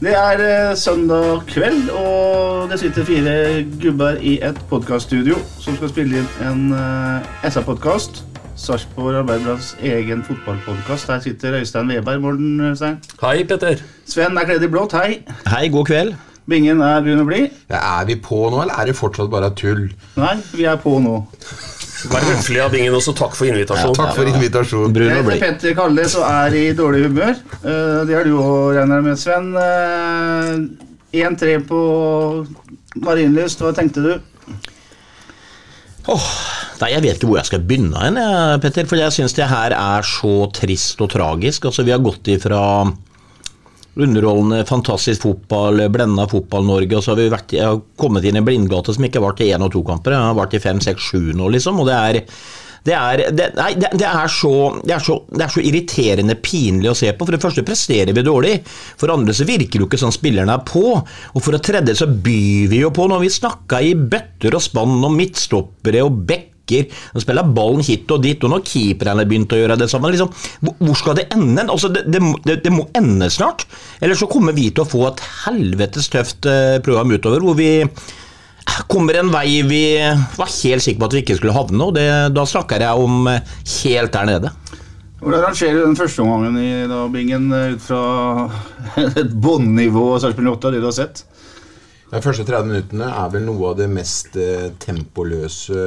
[0.00, 3.32] Det er eh, søndag kveld, og det sitter fire
[3.82, 8.22] gubber i et podkaststudio som skal spille inn en eh, SA-podkast.
[8.56, 11.12] Sarpsborg Arbeiderblads egen fotballpodkast.
[11.12, 12.20] Her sitter Øystein Weberg.
[12.24, 12.96] Morten, Øystein.
[13.20, 13.84] Hei, Petter.
[14.08, 14.96] Sven er kledd i blått.
[14.96, 15.20] Hei.
[15.52, 16.16] Hei, god kveld.
[16.48, 17.60] Bingen er brun og blid.
[17.68, 19.90] Ja, er vi på nå, eller er det fortsatt bare tull?
[20.16, 21.18] Nei, vi er på nå.
[22.08, 23.96] Vær høflig av Bingen, også takk for invitasjonen.
[23.98, 24.92] Takk for invitasjonen.
[24.94, 25.42] Brun Jeg og heter blid.
[25.44, 27.34] Petter Kalles og er i dårlig humør.
[27.60, 29.50] Eh, Det har du òg, regner jeg med, Sven.
[29.60, 31.80] Eh, 1-3 på
[33.04, 33.60] Marienlyst.
[33.60, 34.12] Hva tenkte du?
[36.08, 36.24] Oh,
[36.80, 38.86] nei, Jeg vet ikke hvor jeg skal begynne, hen, Petter.
[38.88, 41.64] For jeg syns det her er så trist og tragisk.
[41.68, 42.62] Altså, Vi har gått ifra
[43.98, 48.42] underholdende, fantastisk fotball, blenda Fotball-Norge, og så har vi vært, jeg har kommet inn i
[48.42, 50.14] en blindgate som ikke har vært i én og to kamper.
[50.14, 51.82] Jeg har vært i fem, seks, sju nå, liksom.
[51.82, 52.20] Og det er
[52.86, 54.52] det er, det, nei, det, det, er så,
[54.88, 57.26] er så, det er så irriterende pinlig å se på.
[57.26, 58.54] For det første presterer vi dårlig.
[58.96, 60.96] For det andre så virker det jo ikke sånn spillerne er på.
[60.96, 64.64] Og for det tredje så byr vi jo på når vi snakka i bøtter og
[64.64, 66.22] spann om midtstoppere og
[66.70, 66.86] backer.
[67.14, 70.30] De spiller ballen hit og dit, og når keeperne begynte å gjøre det samme liksom,
[70.60, 71.66] hvor, skal det ende?
[71.68, 73.66] Altså, det, det, det, det må ende snart.
[74.00, 77.86] Eller så kommer vi til å få et helvetes tøft eh, program utover, hvor vi
[78.90, 79.84] kommer en vei vi
[80.38, 83.26] var helt sikre på at vi ikke skulle havne, og det, da snakker jeg om
[83.30, 84.52] eh, helt der nede.
[85.20, 88.46] Hvordan rangerer du den første omgangen i da, Bingen eh, ut fra
[89.20, 91.24] et båndnivå Sarpsborg 8 av det du har sett?
[92.10, 95.82] De første 30 minuttene er vel noe av det mest eh, tempoløse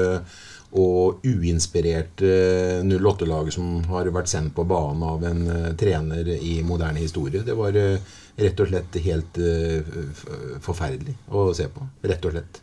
[0.80, 2.34] og uinspirerte
[2.82, 7.44] 08-laget som har vært sendt på banen av en eh, trener i moderne historie.
[7.46, 8.02] Det var eh,
[8.42, 9.96] rett og slett helt eh,
[10.66, 11.86] forferdelig å se på.
[12.10, 12.62] Rett og slett.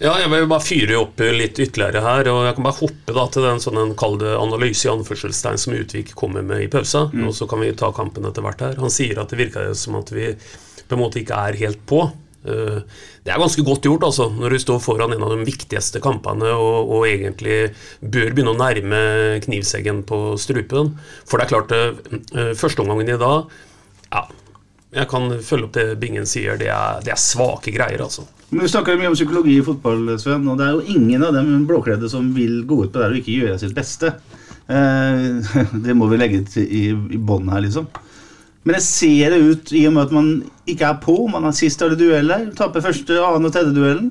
[0.00, 3.26] Ja, jeg vil bare fyre opp litt ytterligere her, og jeg kan bare hoppe da
[3.28, 7.44] til den sånn kalde analyse i anførselstegn som Utvik kommer med i pausa, og så
[7.50, 8.78] kan vi ta kampen etter hvert her.
[8.80, 12.06] Han sier at det virker som at vi på en måte ikke er helt på.
[12.44, 12.80] Eh,
[13.22, 16.48] Det er ganske godt gjort, altså, når du står foran en av de viktigste kampene
[16.56, 19.00] og, og egentlig bør begynne å nærme
[19.44, 20.94] knivseggen på strupen.
[21.28, 23.50] For det er klart, uh, førsteomgangen i dag
[24.10, 24.24] Ja,
[24.96, 28.24] jeg kan følge opp det Bingen sier, det er, det er svake greier, altså.
[28.50, 31.36] Men Vi snakker mye om psykologi i fotball, Sven, og det er jo ingen av
[31.36, 34.16] dem blåkledde som vil gå ut på det og ikke gjøre sitt beste.
[34.66, 35.52] Eh,
[35.84, 37.86] det må vi legge i, i bånn her, liksom.
[38.64, 40.26] Men det ser det ut i og med at man
[40.68, 41.14] ikke er på.
[41.32, 42.50] Man har sist alle dueller.
[42.58, 44.10] Taper første, annen og tredje duellen.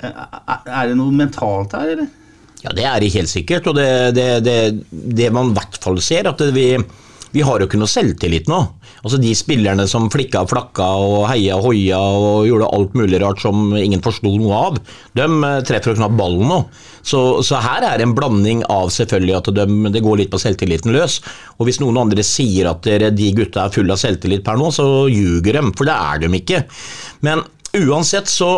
[0.00, 2.08] Eh, Er er det noe mentalt her, eller?
[2.64, 4.56] Ja, det er det helt sikkert, og det, det, det,
[4.90, 6.72] det man i hvert fall ser, at vi,
[7.30, 8.58] vi har jo ikke noe selvtillit nå.
[8.98, 13.20] Altså De spillerne som flikka og flakka og heia og hoia og gjorde alt mulig
[13.22, 14.80] rart som ingen forsto noe av,
[15.14, 16.62] de eh, treffer jo knapt ballen nå.
[17.02, 20.94] Så, så her er en blanding av selvfølgelig at de, det går litt på selvtilliten
[20.94, 21.20] løs.
[21.58, 25.06] Og hvis noen andre sier at de gutta er fulle av selvtillit per nå, så
[25.10, 26.64] ljuger de, for det er de ikke.
[27.26, 27.44] Men
[27.78, 28.52] uansett så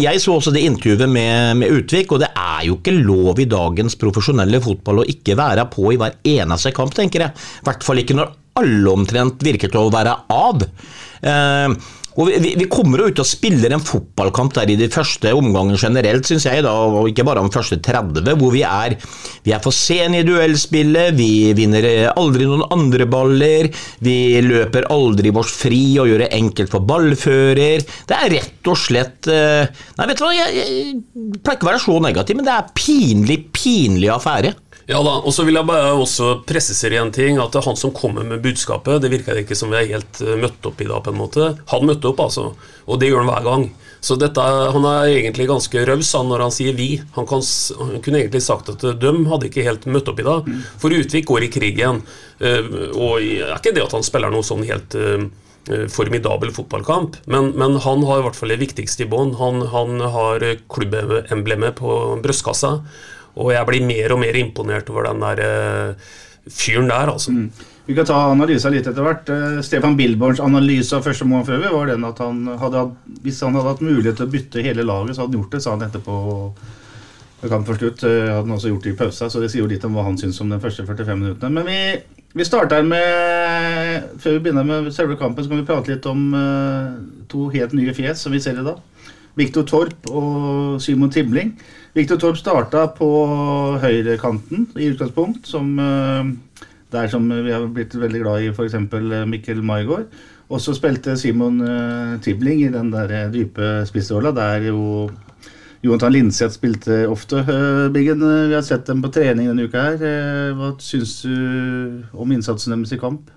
[0.00, 3.48] jeg så også det intervjuet med, med Utvik, og det er jo ikke lov i
[3.50, 7.36] dagens profesjonelle fotball å ikke være på i hver eneste kamp, tenker jeg.
[7.60, 10.64] I hvert fall ikke når alle omtrent virker til å være av.
[11.22, 11.76] Eh,
[12.16, 15.78] og vi, vi- kommer jo ut og spiller en fotballkamp der i de første omgangene
[15.80, 18.96] generelt, syns jeg, da, og ikke bare de første 30, hvor vi er,
[19.46, 23.70] vi er for sene i duellspillet, vi vinner eh, aldri noen andre baller,
[24.04, 27.84] vi løper aldri vårt fri og gjør det enkelt for ballfører.
[28.08, 29.68] Det er rett og slett eh,
[29.98, 32.72] Nei, vet du hva, jeg, jeg pleier ikke å være så negativ, men det er
[32.76, 34.54] pinlig, pinlig affære.
[34.90, 37.78] Ja da, og så vil jeg bare også presisere en ting, at det er han
[37.78, 40.88] som kommer med budskapet, det virker ikke som vi er helt eh, møtt opp i
[40.88, 41.52] dag, på en måte.
[41.70, 42.50] Han møtte opp, altså,
[42.86, 43.68] og det gjør han hver gang.
[44.02, 47.04] Så dette, han er egentlig ganske raus når han sier 'vi'.
[47.14, 47.44] Han, kan,
[47.78, 50.48] han kunne egentlig sagt at 'døm' hadde ikke helt møtt opp i dag.
[50.82, 52.02] For Utvik går i krigen, igjen
[52.42, 55.24] og det er ikke det at han spiller noe sånn helt eh,
[55.70, 59.36] eh, formidabel fotballkamp, men, men han har i hvert fall det viktigste i bånn.
[59.38, 62.80] Han, han har eh, klubbemblemet på brystkassa,
[63.36, 66.10] og jeg blir mer og mer imponert over den der eh,
[66.52, 67.32] fyren der, altså.
[67.86, 69.30] Vi kan ta analysa litt etter hvert.
[69.32, 72.84] Eh, Stefan Bilborns analyse av første måned før var den at han hadde,
[73.24, 75.62] hvis han hadde hatt mulighet til å bytte hele laget, så hadde han gjort det,
[75.64, 76.18] sa han etterpå.
[77.42, 79.70] Kan for slutt, eh, hadde han også gjort det i pausa, så det sier jo
[79.72, 81.50] litt om hva han syns om den første 45 minuttene.
[81.56, 81.80] Men vi,
[82.38, 86.22] vi starter med Før vi begynner med selve kampen, så kan vi prate litt om
[87.32, 88.78] to helt nye fjes som vi ser i dag.
[89.34, 91.54] Viktor Torp og Simon Tibling.
[91.92, 93.08] Viktor Torp starta på
[93.82, 98.78] høyrekanten i utgangspunkt, som, uh, der som vi har blitt veldig glad i f.eks.
[99.28, 100.06] Mikkel Maigård.
[100.52, 105.10] Og så spilte Simon uh, Tibling i den der eh, dype spissrolla, der jo
[105.82, 107.42] Jonathan Linseth spilte ofte.
[107.42, 110.02] Uh, Biggen, eh, vi har sett dem på trening denne uka her.
[110.06, 113.30] Eh, Hva syns du om innsatsen deres i kamp?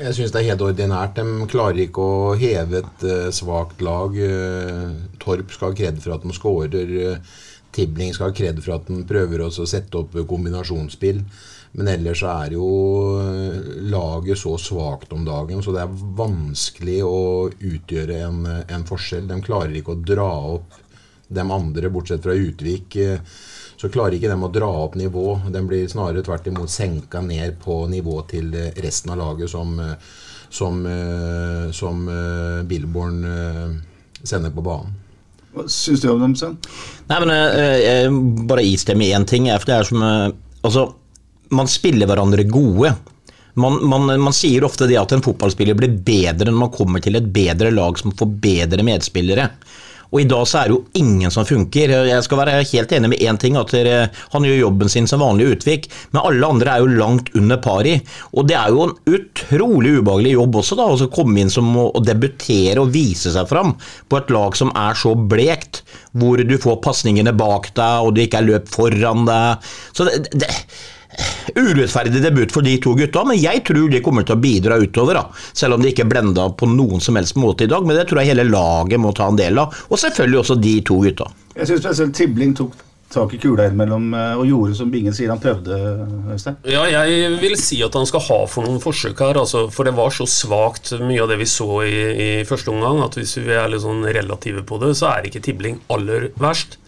[0.00, 1.18] Jeg syns det er helt ordinært.
[1.18, 4.14] De klarer ikke å heve et uh, svakt lag.
[4.16, 6.92] Eh, Torp skal ha kred for at de skårer.
[7.04, 7.38] eh,
[7.76, 11.20] Tibling skal ha kred for at han prøver å sette opp kombinasjonsspill.
[11.76, 12.70] Men ellers er jo
[13.20, 17.20] eh, laget så svakt om dagen, så det er vanskelig å
[17.52, 19.28] utgjøre en, en forskjell.
[19.28, 20.80] De klarer ikke å dra opp
[21.30, 22.96] de andre, bortsett fra Utvik.
[23.04, 23.20] eh,
[23.80, 25.38] Så klarer ikke dem å dra opp nivå.
[25.48, 29.72] Den blir snarere tvert imot senka ned på nivå til eh, resten av laget, som,
[29.80, 29.94] eh,
[30.52, 32.02] som, eh, som
[32.68, 33.22] Billborn
[34.20, 34.92] sender på banen.
[35.54, 36.58] Hva syns du om dem, Sønn?
[37.08, 39.48] Nei, men Jeg, jeg bare istemme én ting.
[39.56, 40.04] For det er som
[40.60, 40.82] Altså,
[41.56, 42.92] man spiller hverandre gode.
[43.56, 47.16] Man, man, man sier ofte det at en fotballspiller blir bedre når man kommer til
[47.16, 49.48] et bedre lag som får bedre medspillere.
[50.10, 51.92] Og i dag så er det jo ingen som funker.
[52.08, 53.74] Jeg skal være helt enig med én ting, at
[54.32, 57.96] han gjør jobben sin som vanlig Utvik, men alle andre er jo langt under pari.
[58.34, 61.88] Og det er jo en utrolig ubehagelig jobb også, da, å komme inn som å,
[62.04, 63.74] debutere og vise seg fram
[64.10, 65.84] på et lag som er så blekt,
[66.18, 69.70] hvor du får pasningene bak deg, og det ikke er løp foran deg.
[69.94, 70.50] Så det, det
[71.54, 75.20] Urettferdig debut for de to gutta, men jeg tror de kommer til å bidra utover.
[75.20, 75.46] da.
[75.52, 78.22] Selv om de ikke blenda på noen som helst måte i dag, men det tror
[78.22, 79.74] jeg hele laget må ta en del av.
[79.90, 81.28] Og selvfølgelig også de to gutta.
[81.56, 82.78] Jeg syns spesielt Tibling tok
[83.10, 85.76] tak i kula innimellom eh, og gjorde som Bingen sier han prøvde,
[86.30, 86.58] Øystein.
[86.70, 89.96] Ja, jeg vil si at han skal ha for noen forsøk her, altså, for det
[89.98, 93.56] var så svakt mye av det vi så i, i første omgang, at hvis vi
[93.56, 96.78] er litt sånn relative på det, så er ikke Tibling aller verst.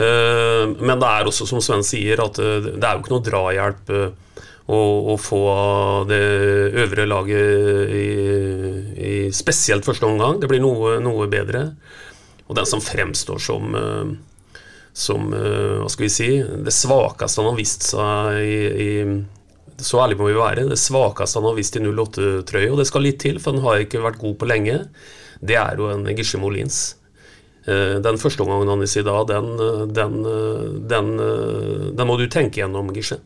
[0.00, 3.26] Eh, men det er også, som Sven sier, at eh, det er jo ikke noe
[3.26, 4.38] drahjelp eh,
[4.70, 5.40] å, få
[6.06, 6.20] det
[6.84, 8.06] øvre laget i,
[8.94, 10.38] i spesielt første omgang.
[10.40, 11.66] Det blir noe, noe bedre.
[12.46, 13.74] Og den som fremstår som
[15.00, 16.28] som hva skal vi si,
[16.66, 18.88] det svakeste han har vist seg i, i
[19.86, 20.66] Så ærlig må vi være.
[20.68, 23.84] Det svakeste han har vist i 08-trøya, og det skal litt til, for han har
[23.84, 24.80] ikke vært god på lenge,
[25.40, 26.82] det er jo en Gisje Molins.
[27.66, 30.62] Eh, Den første omgangen hans i dag, den, eh, den, eh,
[30.92, 31.10] den,
[31.96, 33.18] den må du tenke gjennom, Gisje.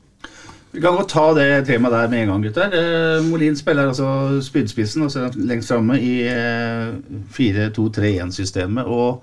[0.75, 2.73] Vi kan godt ta det temaet der med en gang, gutter.
[2.75, 6.97] Eh, Molin spiller altså spydspissen og altså lengst framme i eh,
[7.37, 8.87] 4-2-3-1-systemet.
[8.87, 9.23] Og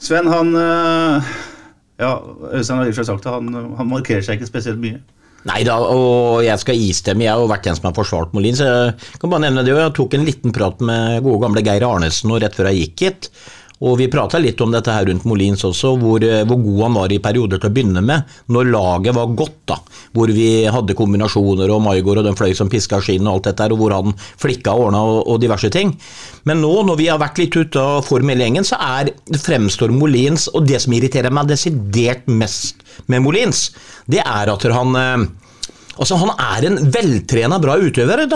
[0.00, 0.54] Sven, han
[2.00, 2.14] Ja,
[2.56, 5.02] Øystein har i og for seg sagt det, han, han markerer seg ikke spesielt mye.
[5.48, 7.24] Nei da, og jeg skal istemme.
[7.24, 9.72] Jeg har vært den som har forsvart Molin, så jeg kan bare nevne det.
[9.72, 12.82] og Jeg tok en liten prat med gode gamle Geir Arnesen nå rett før jeg
[12.90, 13.30] gikk hit.
[13.80, 16.96] Og vi prata litt om dette her rundt Molins også, hvor, eh, hvor god han
[16.98, 19.78] var i perioder til å begynne med, når laget var godt, da.
[20.12, 23.64] Hvor vi hadde kombinasjoner og Maigård og den fløy som piska skinn og alt dette
[23.64, 25.94] her, og hvor han flikka og ordna og, og diverse ting.
[26.44, 29.96] Men nå, når vi har vært litt ute av form i gjengen, så er fremstår
[29.96, 33.70] Molins, og det som irriterer meg desidert mest med Molins,
[34.10, 35.30] det er at han eh,
[36.00, 38.22] Altså, han er en veltrena bra utøver.
[38.24, 38.32] vet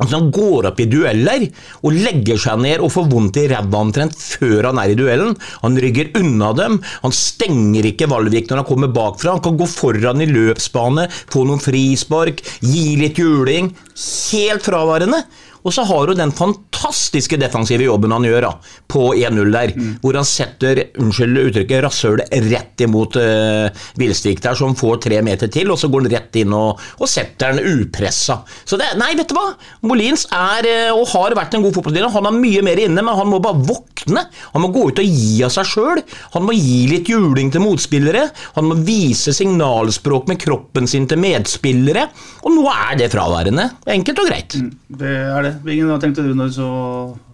[0.00, 1.44] Altså, han går opp i dueller
[1.84, 5.36] og legger seg ned og får vondt i ræva omtrent før han er i duellen.
[5.60, 6.80] Han rygger unna dem.
[7.04, 9.36] Han stenger ikke Valvik når han kommer bakfra.
[9.36, 13.74] Han kan gå foran i løpsbane, få noen frispark, gi litt juling.
[14.00, 15.24] Helt fraværende.
[15.64, 18.52] Og så har du den fantastiske defensive jobben han gjør da,
[18.90, 23.68] på 1-0 der, hvor han setter unnskyld uttrykket, rasshølet rett imot uh,
[24.00, 27.10] Vilsvik der, som får tre meter til, og så går han rett inn og, og
[27.10, 28.40] setter den upressa.
[28.64, 29.50] Så det, nei, vet du hva?
[29.86, 32.12] Molins er eh, og har vært en god fotballspiller.
[32.14, 34.24] Han har mye mer inne, men han må bare våkne.
[34.54, 36.02] Han må gå ut og gi av seg sjøl.
[36.36, 38.26] Han må gi litt juling til motspillere.
[38.56, 42.06] Han må vise signalspråk med kroppen sin til medspillere.
[42.44, 43.70] Og nå er det fraværende.
[43.90, 44.58] Enkelt og greit.
[45.00, 45.49] Det er det.
[45.64, 46.70] Bingen, hva tenkte du når du så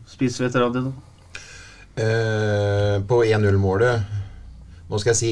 [0.06, 0.92] Spiser spissveteran?
[1.96, 4.16] Eh, på 1-0-målet
[4.86, 5.30] Nå skal jeg si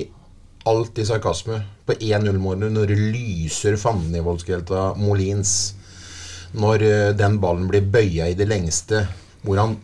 [0.64, 1.58] alt i sarkasme.
[1.84, 5.74] På 1-0-målet når det lyser fanden i Voldskelta Molins.
[6.56, 9.04] Når eh, den ballen blir bøya i det lengste.
[9.44, 9.76] Hvor han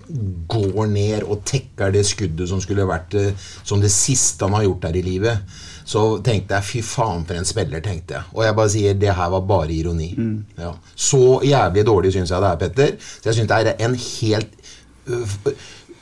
[0.48, 4.66] går ned og tekker det skuddet som skulle vært eh, som det siste han har
[4.66, 5.44] gjort der i livet.
[5.90, 8.30] Så tenkte jeg fy faen for en spiller, tenkte jeg.
[8.36, 10.12] Og jeg bare sier det her var bare ironi.
[10.60, 10.70] Ja.
[10.94, 12.94] Så jævlig dårlig syns jeg det er, Petter.
[13.00, 14.72] Så jeg syns det er en helt
[15.10, 15.52] uh,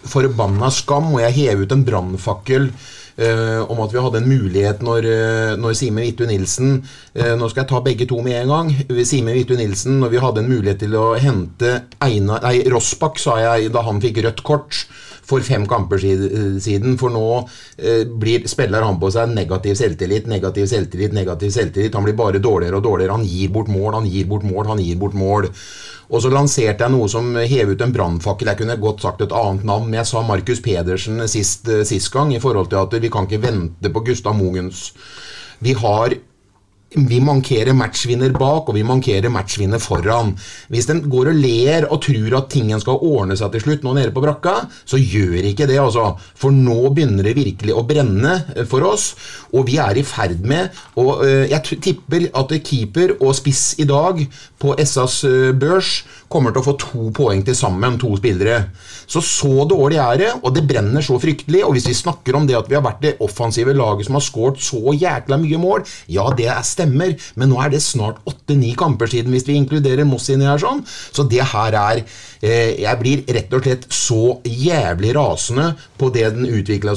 [0.08, 2.72] forbanna skam, og jeg hever ut en brannfakkel
[3.18, 6.76] Uh, om at vi hadde en mulighet når, uh, når Simen Vittu Nilsen
[7.18, 8.70] uh, Nå skal jeg ta begge to med en gang.
[9.02, 13.34] Simen Vittu Nilsen, når vi hadde en mulighet til å hente Einar Nei, Rossbakk, sa
[13.42, 14.84] jeg da han fikk rødt kort
[15.28, 16.96] for fem kamper siden.
[17.00, 17.24] For nå
[17.76, 21.94] eh, blir, spiller han på seg negativ selvtillit, negativ selvtillit, negativ selvtillit.
[21.94, 23.18] Han blir bare dårligere og dårligere.
[23.18, 25.50] Han gir bort mål, han gir bort mål, han gir bort mål.
[26.08, 28.48] Og så lanserte jeg noe som hev ut en brannfakkel.
[28.48, 32.12] Jeg kunne godt sagt et annet navn, men jeg sa Markus Pedersen sist, eh, sist
[32.14, 34.92] gang i forhold til at vi kan ikke vente på Gustav Mogens.
[35.60, 36.14] Vi har
[36.96, 40.32] vi mankerer matchvinner bak, og vi mankerer matchvinner foran.
[40.72, 43.92] Hvis den går og ler og tror at tingen skal ordne seg til slutt nå
[43.98, 44.54] nede på brakka,
[44.88, 46.14] så gjør ikke det, altså.
[46.38, 49.10] For nå begynner det virkelig å brenne eh, for oss,
[49.52, 53.86] og vi er i ferd med og eh, Jeg tipper at keeper og spiss i
[53.88, 54.20] dag
[54.58, 58.58] på SAs eh, børs kommer til å få to poeng til sammen, to spillere.
[59.08, 61.62] Så så dårlig er det, og det brenner så fryktelig.
[61.64, 64.24] Og hvis vi snakker om det at vi har vært det offensive laget som har
[64.26, 68.74] skåret så jækla mye mål, ja, det er stemmer, men nå er det snart åtte-ni
[68.78, 70.82] kamper siden hvis vi inkluderer Moss inni her sånn.
[70.86, 76.28] Så det her er eh, Jeg blir rett og slett så jævlig rasende på det
[76.34, 76.44] den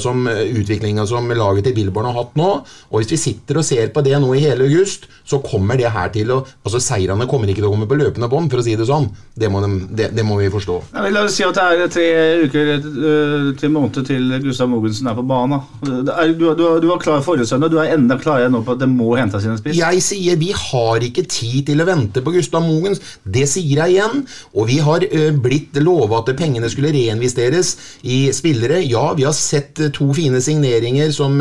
[0.02, 2.50] som, utviklinga som laget til Billborn har hatt nå.
[2.90, 5.92] Og hvis vi sitter og ser på det nå i hele august, så kommer det
[5.94, 8.64] her til å Altså, seirene kommer ikke til å komme på løpende bånd, for å
[8.66, 9.08] si det sånn.
[9.38, 10.78] Det må, de, det, det må vi forstå.
[10.96, 12.06] Ja, La oss si at det er tre
[12.46, 15.62] uker øh, til måneder til Gustav Mogensen er på banen.
[15.82, 18.90] du, du, du var klar forrige søndag, du er enda klarere nå på at det
[18.90, 19.78] må hentes inn en spiss.
[19.78, 23.02] Jeg sier vi har ikke tid til å vente på Gustav Mogens.
[23.24, 24.24] Det sier jeg igjen.
[24.56, 28.80] Og vi har ø, blitt lova at pengene skulle reinvesteres i spillere.
[28.84, 31.38] Ja, vi har sett to fine signeringer som,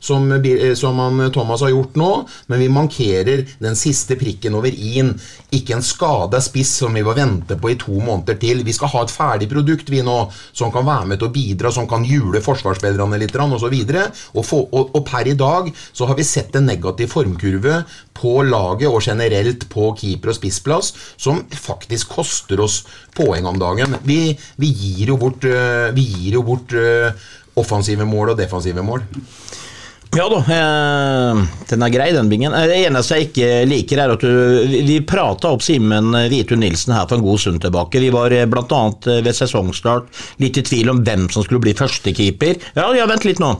[0.00, 0.28] som,
[0.78, 1.02] som
[1.34, 2.10] Thomas har gjort nå,
[2.50, 5.14] men vi mankerer den siste prikken over i-en.
[5.54, 8.62] Ikke en skada spiss som vi må vente på i to måneder til.
[8.66, 10.16] Vi skal ha et ferdig produkt vi nå,
[10.52, 14.08] som kan være med til å bidra, som kan jule forsvarsspillerne litt og så videre.
[14.34, 17.82] Og, og, per i dag så har vi sett en negativ formkurve
[18.14, 22.82] på laget og generelt på keeper- og spissplass som faktisk koster oss
[23.14, 23.98] poeng om dagen.
[24.06, 27.10] Vi, vi gir jo bort, øh, vi gir jo bort øh,
[27.60, 29.04] offensive mål og defensive mål.
[30.14, 31.38] Ja da, eh,
[31.70, 32.54] den er grei den bingen.
[32.54, 34.28] Eh, Det eneste jeg ikke liker er at du,
[34.86, 37.98] vi- prata opp Simen Hvitu Nilsen her for en god stund tilbake.
[37.98, 38.82] Vi var bl.a.
[39.10, 40.06] eh, ved sesongstart
[40.38, 42.60] litt i tvil om hvem som skulle bli førstekeeper.
[42.76, 43.56] Ja, ja, vent litt nå.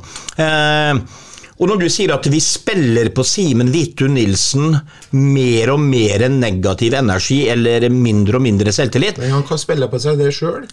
[1.57, 4.75] Og når du sier at vi spiller på Simen Hvitu Nilsen
[5.13, 10.01] mer og mer negativ energi eller mindre og mindre selvtillit, Men han kan spille på
[10.03, 10.67] seg det sjøl.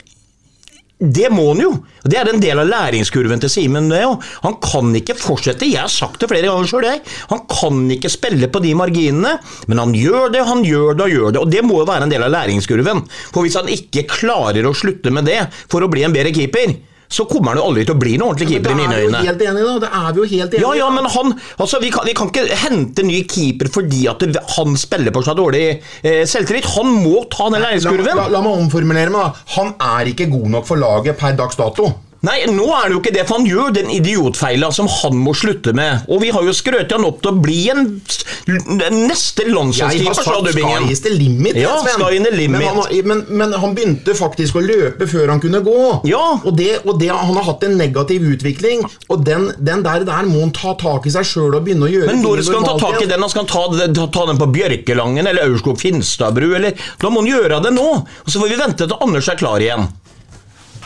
[1.01, 1.71] Det må han jo.
[2.05, 3.89] Det er en del av læringskurven til Simen.
[3.91, 6.85] Han kan ikke fortsette, jeg har sagt det flere ganger sjøl.
[7.31, 9.33] Han kan ikke spille på de marginene,
[9.71, 11.41] men han gjør det, han gjør det og gjør det.
[11.41, 13.03] Og det må jo være en del av læringskurven.
[13.33, 15.41] For hvis han ikke klarer å slutte med det
[15.71, 16.77] for å bli en bedre keeper,
[17.11, 19.23] så kommer han jo aldri til å bli noen ordentlig keeper i mine øyne.
[19.27, 19.77] helt enige, da.
[19.83, 22.31] Det er vi jo helt enige Ja, ja, men han, altså, vi, kan, vi kan
[22.31, 25.65] ikke hente ny keeper fordi at det, han spiller på seg dårlig
[26.03, 26.69] eh, selvtillit.
[26.77, 29.27] Han må ta den La, la, la meg omformulere meg.
[29.27, 29.51] da.
[29.57, 31.91] Han er ikke god nok for laget per dags dato.
[32.21, 35.33] Nei, nå er det jo ikke det, for han gjør den idiotfeila som han må
[35.33, 36.03] slutte med.
[36.05, 37.87] Og vi har jo skrøt han opp til å bli en
[39.09, 40.85] neste har sa Dubbingen.
[40.85, 41.57] sky is the limit.
[41.57, 42.23] Ja, Sven.
[42.23, 42.61] the limit.
[42.61, 45.77] Men, han, men, men han begynte faktisk å løpe før han kunne gå.
[46.09, 46.21] Ja.
[46.43, 50.29] Og, det, og det, han har hatt en negativ utvikling, og den, den der, der
[50.29, 52.69] må han ta tak i seg sjøl og begynne å gjøre Men når skal han
[52.69, 53.17] ta tak i den?
[53.17, 53.33] den?
[53.33, 56.51] Skal han ta, ta, ta den på Bjørkelangen eller Aurskog-Finstadbru?
[56.59, 57.87] eller Da må han gjøre det nå.
[58.05, 59.89] Og så får vi vente til Anders er klar igjen.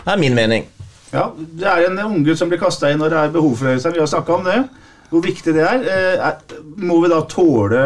[0.05, 0.67] Det er min mening.
[1.15, 3.93] Ja, Det er en unggutt som blir kasta inn når det er behov for det.
[3.95, 4.57] Vi har snakka om det.
[5.09, 5.85] Hvor viktig det er.
[5.85, 6.61] Eh, er.
[6.83, 7.83] Må vi da tåle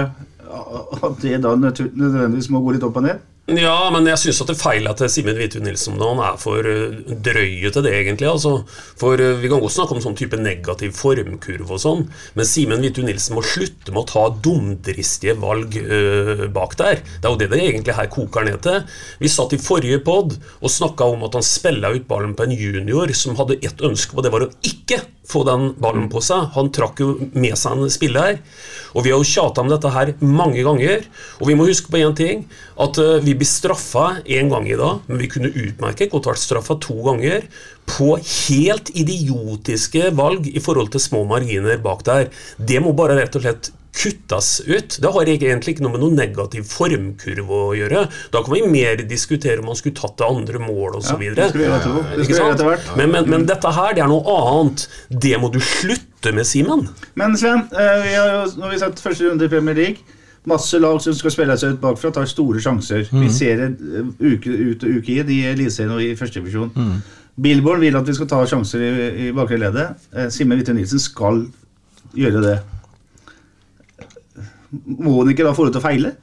[0.50, 3.22] at det da nødvendigvis må gå litt opp og ned?
[3.58, 6.66] Ja, men jeg syns at det feila til Simen Hvithun Nilsen da han er for
[6.66, 8.28] uh, drøye til det, egentlig.
[8.30, 8.52] Altså.
[9.00, 12.06] For uh, Vi kan godt snakke om sånn type negativ formkurve og sånn,
[12.38, 17.02] men Simen Hvithun Nilsen må slutte med å ta dumdristige valg øh, bak der.
[17.02, 18.84] Det er jo det det egentlig her koker ned til.
[19.24, 22.54] Vi satt i forrige pod og snakka om at han spilla ut ballen på en
[22.54, 26.50] junior som hadde ett ønske, og det var å ikke få den ballen på seg.
[26.56, 28.40] Han trakk jo med seg en spiller.
[28.98, 31.06] Og vi har jo tjata om dette her mange ganger.
[31.40, 32.46] Og vi må huske på én ting,
[32.82, 36.44] at eh, vi blir straffa én gang i dag, men vi kunne utmerket godt vært
[36.44, 37.48] straffa to ganger
[37.90, 42.30] på helt idiotiske valg i forhold til små marginer bak der.
[42.58, 44.98] Det må bare rett og slett kuttes ut.
[45.02, 48.06] Det har egentlig ikke noe med noen negativ formkurve å gjøre.
[48.34, 51.26] Da kan vi mer diskutere om man skulle tatt det andre målet osv.
[51.26, 51.66] Ja, vi
[52.70, 52.78] vi.
[53.00, 54.86] Men, men, men dette her, det er noe annet.
[55.10, 56.88] Det må du slutte med, Simen.
[57.20, 60.19] Men Sven, eh, vi har jo, nå har sett første runde i Premier League.
[60.50, 63.06] Masse lag som skal spille seg ut bakfra, tar store sjanser.
[63.12, 63.70] Vi ser det
[64.02, 66.72] eh, uke ut og uke inn i Eliteserien og i førstedivisjon.
[66.76, 66.98] Mm.
[67.40, 68.92] Billborn vil at vi skal ta sjanser i,
[69.28, 70.10] i bakre leddet.
[70.14, 71.46] Eh, Simen Hvitte Nilsen skal
[72.18, 72.58] gjøre det.
[75.00, 76.16] Må han ikke da få det til å feile?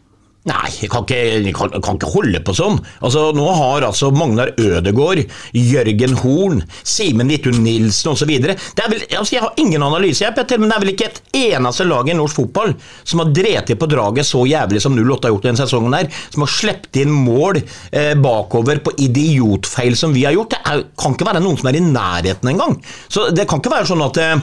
[0.46, 2.76] Nei, jeg kan ikke, jeg kan, jeg kan ikke holde på sånn.
[3.02, 5.24] Altså, Nå har altså Magnar Ødegård,
[5.58, 8.30] Jørgen Horn, Simen Nittu-Nilsen, osv.
[8.46, 12.06] Altså, jeg har ingen analyse, jeg, Petter, men det er vel ikke et eneste lag
[12.06, 15.62] i norsk fotball som har drept på draget så jævlig som 08 har gjort denne
[15.64, 20.54] sesongen, her, som har sluppet inn mål eh, bakover på idiotfeil som vi har gjort.
[20.54, 22.78] Det er, kan ikke være noen som er i nærheten engang.
[23.10, 24.36] Så det kan ikke være sånn at eh,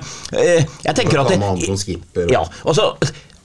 [0.84, 1.32] Jeg tenker at
[2.28, 2.92] ja, altså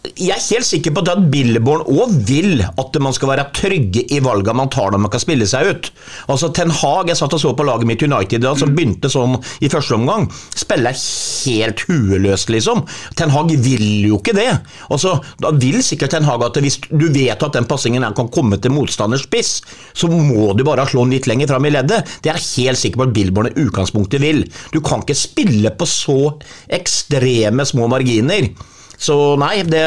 [0.07, 4.21] jeg er helt sikker på at Billborn òg vil at man skal være trygge i
[4.23, 5.89] valgene man tar når man kan spille seg ut.
[6.31, 9.37] Altså Ten Hag, Jeg satt og så på laget mitt United da, som begynte sånn
[9.61, 10.29] i første omgang.
[10.55, 12.85] Spiller helt hueløst, liksom.
[13.19, 14.49] Ten Hag vil jo ikke det.
[14.89, 18.59] Altså, Da vil sikkert Ten Hag at hvis du vet at den passingen kan komme
[18.63, 19.61] til motstanders spiss,
[19.95, 22.07] så må du bare slå den litt lenger fram i leddet.
[22.23, 24.45] Det er jeg helt sikker på at Billborn i utgangspunktet vil.
[24.73, 26.21] Du kan ikke spille på så
[26.71, 28.53] ekstreme små marginer.
[28.99, 29.85] Så nei, det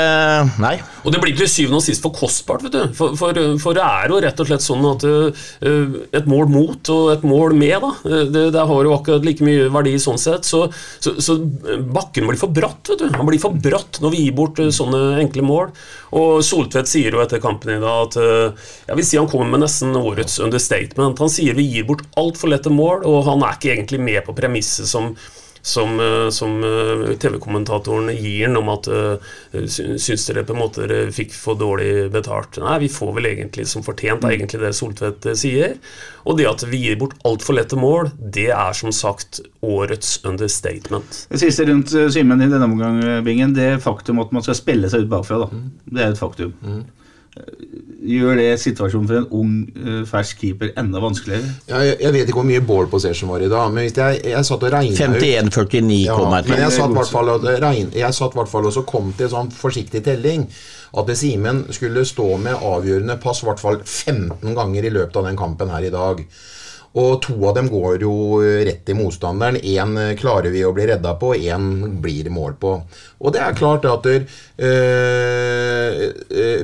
[0.63, 0.77] Nei.
[1.03, 2.93] Og det blir til syvende og sist for kostbart, vet du.
[2.95, 5.47] For, for, for det er jo rett og slett sånn at uh,
[6.15, 9.43] et mål mot og et mål med, da, uh, det, det, har jo akkurat like
[9.43, 10.47] mye verdi sånn sett.
[10.47, 10.63] Så,
[11.03, 11.35] så, så,
[11.91, 13.09] bakken blir for bratt, vet du.
[13.17, 15.75] Han blir for bratt når vi gir bort uh, sånne enkle mål.
[16.15, 19.61] Og Soltvedt sier jo etter kampen i dag at Jeg vil si han kommer med
[19.63, 21.19] nesten årets understatement.
[21.23, 24.35] Han sier vi gir bort altfor lette mål, og han er ikke egentlig med på
[24.35, 25.13] premisset som
[25.61, 25.97] som,
[26.33, 26.57] som
[27.21, 32.09] TV-kommentatoren gir den om at uh, Syns dere på en måte dere fikk for dårlig
[32.13, 32.57] betalt?
[32.63, 35.77] Nei, vi får vel egentlig som fortjent, er egentlig det Soltvedt sier.
[36.25, 41.25] Og det at vi gir bort altfor lette mål, det er som sagt årets understatement.
[41.31, 44.89] Det siste rundt Simen i denne omgang, Bingen, det er faktum at man skal spille
[44.91, 45.43] seg ut bakfra.
[45.45, 45.63] da.
[45.85, 46.57] Det er et faktum.
[46.65, 46.83] Mm
[48.01, 49.53] gjør det situasjonen for en ung,
[50.09, 51.53] fersk keeper enda vanskeligere?
[51.69, 54.21] Ja, jeg, jeg, vet ikke hvor mye ball possession var i dag, men hvis jeg,
[54.33, 56.53] jeg satt og regna 51-49 ja, kom jeg til.
[56.55, 60.47] Men jeg satt i hvert fall og regn, så kom til sånn forsiktig telling
[60.91, 65.29] at Simen skulle stå med avgjørende pass i hvert fall 15 ganger i løpet av
[65.29, 66.19] den kampen her i dag.
[66.99, 69.55] Og to av dem går jo rett i motstanderen.
[69.63, 72.73] Én klarer vi å bli redda på, én blir mål på.
[73.21, 74.23] Og det er klart at uh,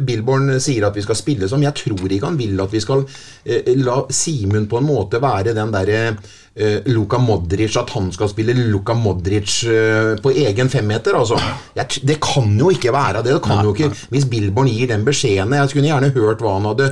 [0.03, 1.63] Billborn sier at vi skal spille som.
[1.63, 5.55] Jeg tror ikke han vil at vi skal uh, la Simen på en måte være
[5.55, 6.01] den derre
[6.89, 9.59] Luka Modric, at han skal spille Luka Modric
[10.23, 11.13] på egen femmeter.
[11.19, 11.37] Altså.
[12.01, 13.33] Det kan jo ikke være det.
[13.37, 16.65] det kan jo ikke, hvis Billborn gir den beskjeden Jeg skulle gjerne hørt hva han
[16.65, 16.87] hadde,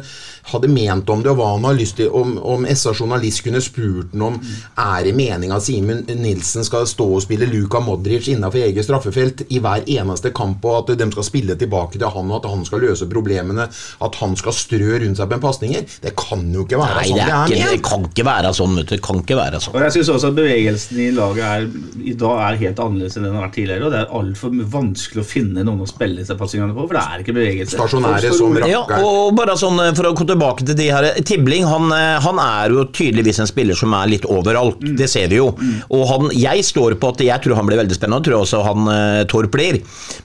[0.52, 3.62] hadde ment om det, og hva han har lyst til Om, om SA Journalist kunne
[3.64, 4.38] spurt ham om
[4.78, 9.42] Er det meninga at Simen Nilsen skal stå og spille Luka Modric innenfor eget straffefelt
[9.50, 12.66] i hver eneste kamp, og at de skal spille tilbake til han, og at han
[12.68, 13.66] skal løse problemene,
[14.06, 15.86] at han skal strø rundt seg en pasninger.
[16.04, 17.48] Det kan jo ikke være Nei, sånn det, det er er.
[17.50, 18.76] ikke, det kan ikke være sånn.
[18.80, 18.96] vet du.
[18.96, 19.76] Det kan ikke være sånn.
[19.76, 21.68] Og jeg synes også at Bevegelsen i laget er,
[22.04, 23.88] i dag er helt annerledes enn den har vært tidligere.
[23.88, 27.04] Og det er altfor vanskelig å finne noen å spille disse passingene på, for det
[27.04, 27.78] er ikke bevegelse.
[27.78, 28.74] Stasjonære som rakker.
[28.74, 32.18] Ja, og bare sånn eh, For å gå tilbake til de her Tibling han, eh,
[32.26, 34.84] han er jo tydeligvis en spiller som er litt overalt.
[35.00, 35.52] Det ser vi jo.
[35.96, 38.64] Og han, jeg står på at jeg tror han blir veldig spennende, og tror også
[38.66, 39.80] han eh, Torp blir.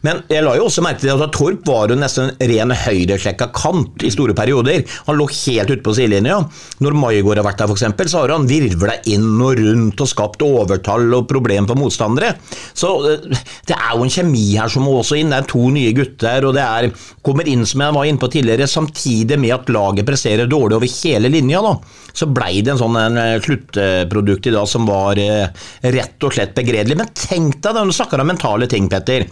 [0.06, 4.04] Men jeg la jo også merke til at Torp var jo nesten ren høyreslekka kant
[4.06, 4.84] i store perioder.
[5.08, 6.40] Han lå helt ute på sidelinja.
[6.82, 10.42] Når Maigård har vært der, f.eks., så har han virvla inn og rundt og skapt
[10.44, 12.34] overtall og problem for motstandere.
[12.76, 13.28] Så eh,
[13.68, 15.32] det er jo en kjemi her som må også inn.
[15.32, 16.90] Det er to nye gutter, og det er,
[17.26, 20.92] kommer inn, som jeg var inne på tidligere, samtidig med at laget presterer dårlig over
[21.00, 21.62] hele linja.
[21.64, 21.74] da,
[22.12, 25.48] Så blei det en sånn en, eh, sluttprodukt i dag som var eh,
[25.96, 26.98] rett og slett begredelig.
[27.00, 29.26] Men tenk deg da, du snakker om mentale ting, Petter.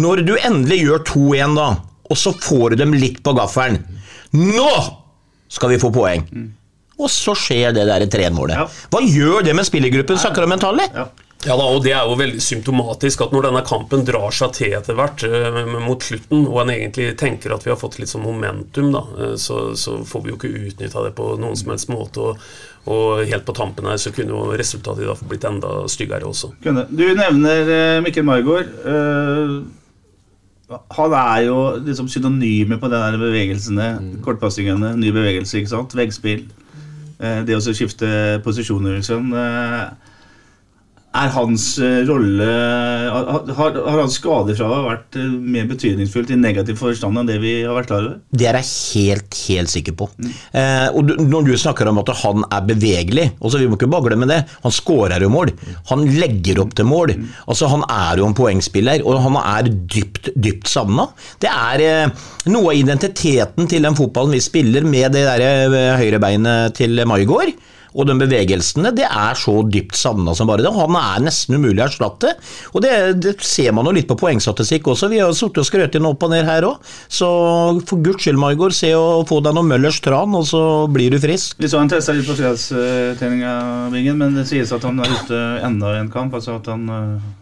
[0.00, 1.70] Når du endelig gjør 2-1, da,
[2.10, 3.80] og så får du dem litt på gaffelen.
[4.34, 4.70] Nå
[5.54, 6.26] skal vi få poeng!
[7.00, 8.58] Og så skjer det der 3-1-målet.
[8.58, 8.88] Ja.
[8.92, 10.86] Hva gjør det med spillergruppen sakramentale?
[10.94, 11.08] Ja.
[11.44, 14.76] Ja da, og Det er jo veldig symptomatisk at når denne kampen drar seg til
[14.78, 18.24] etter hvert eh, mot slutten, og en egentlig tenker at vi har fått litt sånn
[18.24, 21.92] momentum, da, eh, så, så får vi jo ikke utnytta det på noen som helst
[21.92, 22.30] måte.
[22.30, 22.48] Og,
[22.88, 26.54] og helt på tampen her så kunne jo resultatet i dag blitt enda styggere også.
[26.64, 26.86] Kunne.
[26.88, 28.72] Du nevner eh, Mikkel Margaard.
[30.96, 33.88] Han er jo liksom synonyme på de bevegelsene.
[34.24, 35.96] Kortpassingene, ny bevegelse, ikke sant?
[35.98, 36.46] Veggspill.
[37.24, 38.08] Eh, det å skifte
[38.44, 39.32] posisjoner, liksom.
[41.14, 42.46] Er hans eh, rolle
[43.14, 47.76] har, har, hans skadefravær vært eh, mer betydningsfullt i negativ forstand enn det vi har
[47.76, 48.16] vært klar over?
[48.34, 50.08] Det er jeg helt, helt sikker på.
[50.18, 53.90] Eh, og du, Når du snakker om at han er bevegelig, også vi må ikke
[53.92, 55.52] bare glemme det, han skårer jo mål.
[55.92, 57.14] Han legger opp til mål.
[57.46, 61.06] Altså Han er jo en poengspiller, og han er dypt, dypt savna.
[61.38, 65.94] Det er eh, noe av identiteten til den fotballen vi spiller med det der eh,
[66.02, 67.54] høyrebeinet til Maigård.
[67.94, 70.72] Og de bevegelsene, det er så dypt savna som bare det.
[70.74, 72.32] Han er nesten umulig å erstatte.
[72.74, 75.10] Og det, det ser man jo litt på poengstatistikk også.
[75.12, 76.90] Vi har sittet og skrøt inn opp og ned her òg.
[77.06, 77.28] Så
[77.86, 81.20] for guds skyld, Maigård, se å få deg noe Møllers tran, og så blir du
[81.22, 81.58] frisk.
[81.62, 83.54] Vi så han testa litt på fredagstreninga,
[83.94, 86.34] Bingen, men det sies at han er ute enda i en kamp.
[86.34, 87.32] Altså at han eh,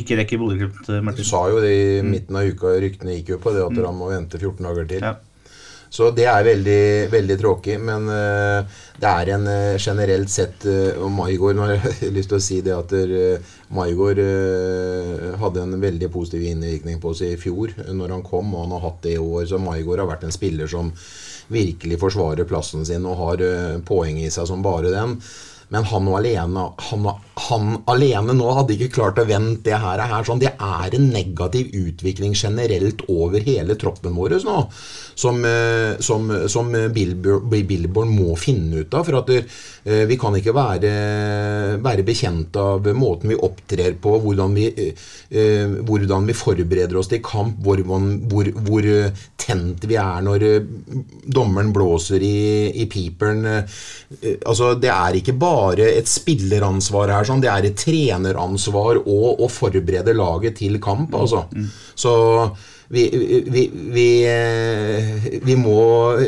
[0.00, 1.20] ikke rekker Bodø-Glimt, Martin.
[1.20, 4.00] Du sa jo det i midten av uka, ryktene gikk jo på det at han
[4.00, 5.10] må vente 14 dager til.
[5.10, 5.18] Ja.
[5.90, 7.76] Så det er veldig, veldig tråkig.
[7.82, 12.30] Men eh, det er en eh, generelt sett uh, Og Maigård Nå har jeg lyst
[12.30, 12.94] til å si det at
[13.70, 18.64] Maigård eh, hadde en veldig positiv innvirkning på oss i fjor når han kom, og
[18.64, 19.44] han har hatt det i år.
[19.46, 20.90] Så Maigård har vært en spiller som
[21.50, 25.18] virkelig forsvarer plassen sin og har eh, poeng i seg som bare den.
[25.70, 27.06] Men han, og alene, han,
[27.48, 30.02] han alene nå hadde ikke klart å vente det her.
[30.10, 30.40] her sånn.
[30.42, 34.56] Det er en negativ utvikling generelt over hele troppen vår nå,
[35.18, 39.06] som, eh, som, som Billboard, Billboard må finne ut av.
[39.08, 40.92] For at eh, vi kan ikke være,
[41.82, 44.68] være bekjent av måten vi opptrer på, hvordan vi,
[45.30, 48.90] eh, hvordan vi forbereder oss til kamp, hvor, hvor, hvor
[49.40, 50.46] tent vi er når
[51.30, 53.46] dommeren blåser i, i piperen.
[54.46, 57.44] Altså, det er ikke bare et spilleransvar her, sånn.
[57.44, 61.14] det er et treneransvar å, å forberede laget til kamp.
[61.16, 61.46] Altså.
[61.98, 62.12] Så
[62.92, 63.04] vi,
[63.46, 65.74] vi, vi, vi, må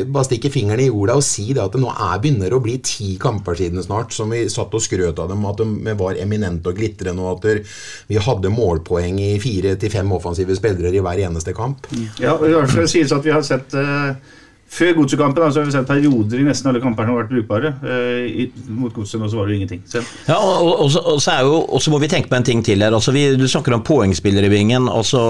[0.07, 2.77] bare stikke fingeren i jorda og si det at det nå er begynner å bli
[2.79, 6.71] ti kamper siden snart som vi satt og skrøt av dem, at de var eminente
[6.71, 7.67] og glitrende, og at
[8.07, 11.89] vi hadde målpoeng i fire til fem offensive spillere i hver eneste kamp.
[12.21, 14.39] Ja, og det hvert sies at vi har sett uh
[14.73, 17.73] før godsekampen altså, har vi sett perioder i nesten alle kampene har vært brukbare.
[17.85, 19.83] Eh, i, mot godset nå så var det jo ingenting.
[19.89, 20.01] Så.
[20.29, 22.81] Ja, og, og, og, så jo, og, så må vi tenke på en ting til
[22.81, 22.95] her.
[22.95, 24.89] Altså, vi, du snakker om poengspillere i vingen.
[24.89, 25.21] Altså,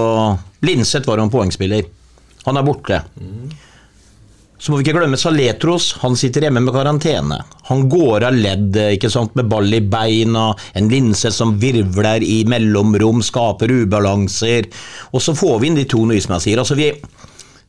[0.64, 1.86] Linseth var jo en poengspiller.
[2.46, 3.02] Han er borte.
[3.20, 3.52] Mm.
[4.64, 5.90] Så må vi ikke glemme Saletros.
[6.00, 7.36] Han sitter hjemme med karantene.
[7.68, 10.46] Han går av ledd ikke sant, med ball i beina.
[10.78, 14.70] En Linseth som virvler i mellomrom, skaper ubalanser.
[15.12, 16.62] Og så får vi inn de to som jeg sier.
[16.62, 16.94] Altså, vi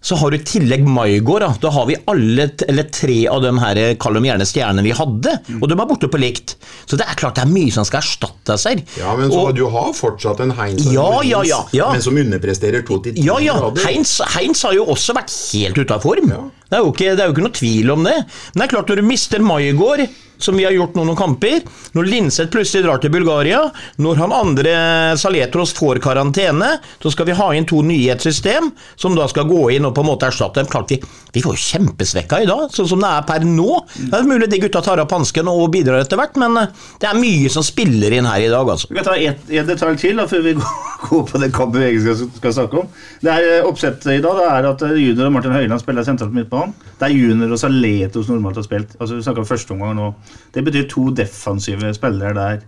[0.06, 1.42] så har du i tillegg Maigård.
[1.42, 1.50] Da.
[1.62, 5.34] da har vi alle, eller tre av de her kall dem gjerne stjernene vi hadde,
[5.48, 5.58] mm.
[5.58, 6.54] og de er borte på likt.
[6.86, 8.84] Så det er klart det er mye som skal erstatte seg.
[9.00, 11.90] Ja, men så og, du har fortsatt en Heinz, ja, ja, ja, ja.
[11.96, 13.58] men som underpresterer to til ti ja, ja.
[13.82, 16.30] Heinz, Heinz, har jo også vært helt ute av form.
[16.30, 18.16] Det, er ikke, det, er jo ikke, noe tvil om det.
[18.54, 20.06] Men det er klart når du mister Maigård
[20.38, 21.62] som vi har gjort noen kamper.
[21.96, 23.66] Når Linseth plutselig drar til Bulgaria,
[24.02, 24.76] når han andre
[25.20, 29.28] Saletros får karantene, så skal vi ha inn to nye i et system, som da
[29.32, 30.70] skal gå inn og på en måte erstatte dem.
[30.72, 31.00] Klart vi,
[31.34, 33.80] vi får jo kjempesvekka i dag, sånn som det er per nå.
[33.96, 37.10] Det er mulig de gutta tar opp hansken og bidrar etter hvert, men eh, det
[37.10, 38.92] er mye som spiller inn her i dag, altså.
[38.92, 40.56] Vi kan ta én detalj til da, før vi
[41.06, 42.92] går på den kampen vi egentlig skal, snakke om.
[43.24, 46.06] Det er eh, Oppsettet i dag det er at eh, junior og Martin Høiland spiller
[46.08, 46.76] sentralt midtbanen.
[47.00, 48.96] Det er junior og Saletros normalt har spilt.
[49.00, 50.12] Altså Vi snakker om første omgang nå.
[50.54, 52.64] Det betyr to defensive spillere der.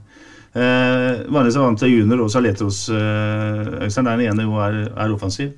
[0.58, 4.06] Eh, vanligvis er vant til junior og Saletros eh, Øystein.
[4.06, 5.52] Der den ene jo er, er offensiv.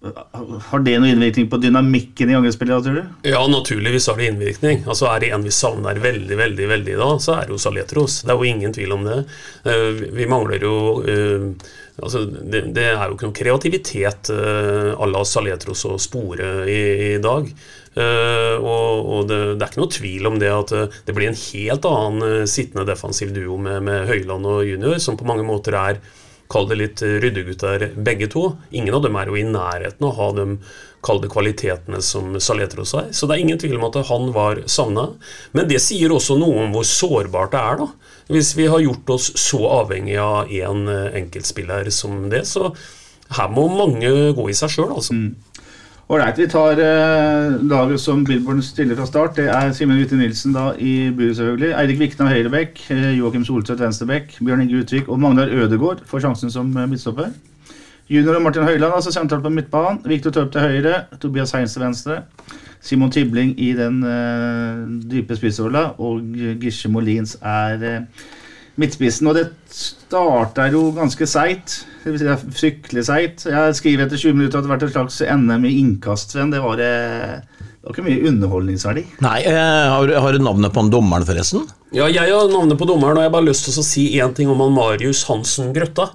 [0.00, 2.84] Har det noen innvirkning på dynamikken i angrepsspillet?
[2.84, 3.28] tror du?
[3.28, 4.80] Ja, naturligvis har det innvirkning.
[4.88, 8.22] Altså Er det en vi savner veldig, veldig, veldig da, så er det jo Saletros.
[8.24, 9.18] Det er jo ingen tvil om det.
[9.66, 11.50] Uh, vi mangler jo uh,
[12.00, 16.80] altså det, det, er jo ikke noe kreativitet uh, à la Saletros å spore i,
[17.10, 17.50] i dag.
[17.90, 20.72] Uh, og, og det, det, er ikke noe tvil om det at
[21.08, 25.18] det blir en helt annen uh, sittende defensiv duo med, med, Høyland og Junior, som
[25.20, 26.00] på mange måter er
[26.50, 28.48] Kall det litt ryddegutter begge to.
[28.74, 30.46] Ingen av dem er jo i nærheten av å ha de
[31.06, 33.10] kall kvalitetene som Saletros har.
[33.14, 35.06] Så det er ingen tvil om at han var savna.
[35.56, 38.16] Men det sier også noe om hvor sårbart det er, da.
[38.30, 42.44] Hvis vi har gjort oss så avhengig av én en enkeltspiller som det.
[42.50, 42.72] Så
[43.36, 45.16] her må mange gå i seg sjøl, altså.
[45.16, 45.49] Mm.
[46.10, 49.36] Ålreit, vi tar eh, laget som Billborn stiller fra start.
[49.36, 51.68] Det er Simen Witte Nilsen da i buret, selvfølgelig.
[51.78, 56.50] Eirik Vikna høyrebekk, eh, Joakim Soltvedt venstrebekk, Bjørn Inge Utvik og Magnar Ødegård får sjansen
[56.50, 57.30] som eh, midtstopper.
[58.10, 60.02] Junior og Martin Høiland altså sentralt på midtbanen.
[60.10, 62.18] Viktor Torp til høyre, Tobias Heinz til venstre.
[62.82, 66.24] Simon Tibling i den uh, dype spissrolla, og
[66.58, 68.24] Gisje Molins er uh,
[68.80, 69.28] midtspissen.
[69.30, 71.80] Og det starta jo ganske seigt.
[72.04, 73.44] Det, vil si fryktelig seigt.
[73.50, 76.36] Jeg skriver etter 20 minutter at det har vært et slags NM i innkast.
[76.36, 79.04] Det var, eh, det var ikke mye underholdningsverdi.
[79.26, 81.68] Nei, eh, har, har, du navnet på han dommeren, forresten?
[81.96, 84.34] Ja, jeg har navnet på dommeren, og jeg har bare lyst til å si én
[84.36, 86.12] ting om han Marius Hansen Grøtta.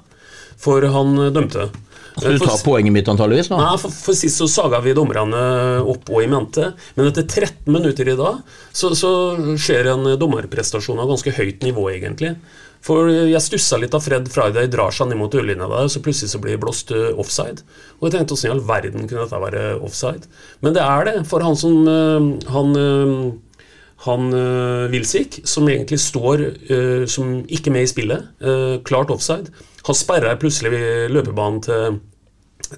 [0.65, 1.67] For han dømte.
[2.15, 3.49] Du ta poenget mitt, antageligvis?
[3.51, 5.41] Nei, for, for, sist så saga vi dommerne
[5.83, 6.69] opp og i mente.
[6.95, 8.39] Men etter 13 minutter i dag
[8.71, 9.11] så, så
[9.59, 12.37] skjer en dommerprestasjon av ganske høyt nivå, egentlig.
[12.85, 16.35] For jeg stussa litt av Fred Friday drar seg ned mot ørlinja der, så plutselig
[16.35, 17.65] så blir det blåst eh, offside.
[17.97, 20.29] Og jeg tenkte åssen i all verden kunne dette være offside?
[20.61, 23.65] Men det er det, for han som eh, Han, eh,
[24.05, 24.27] han
[24.91, 26.41] Wilsvik, som egentlig står
[27.09, 28.27] som ikke med i spillet.
[28.85, 29.49] Klart offside.
[29.85, 30.79] Han sperrer plutselig
[31.13, 31.99] løpebanen til,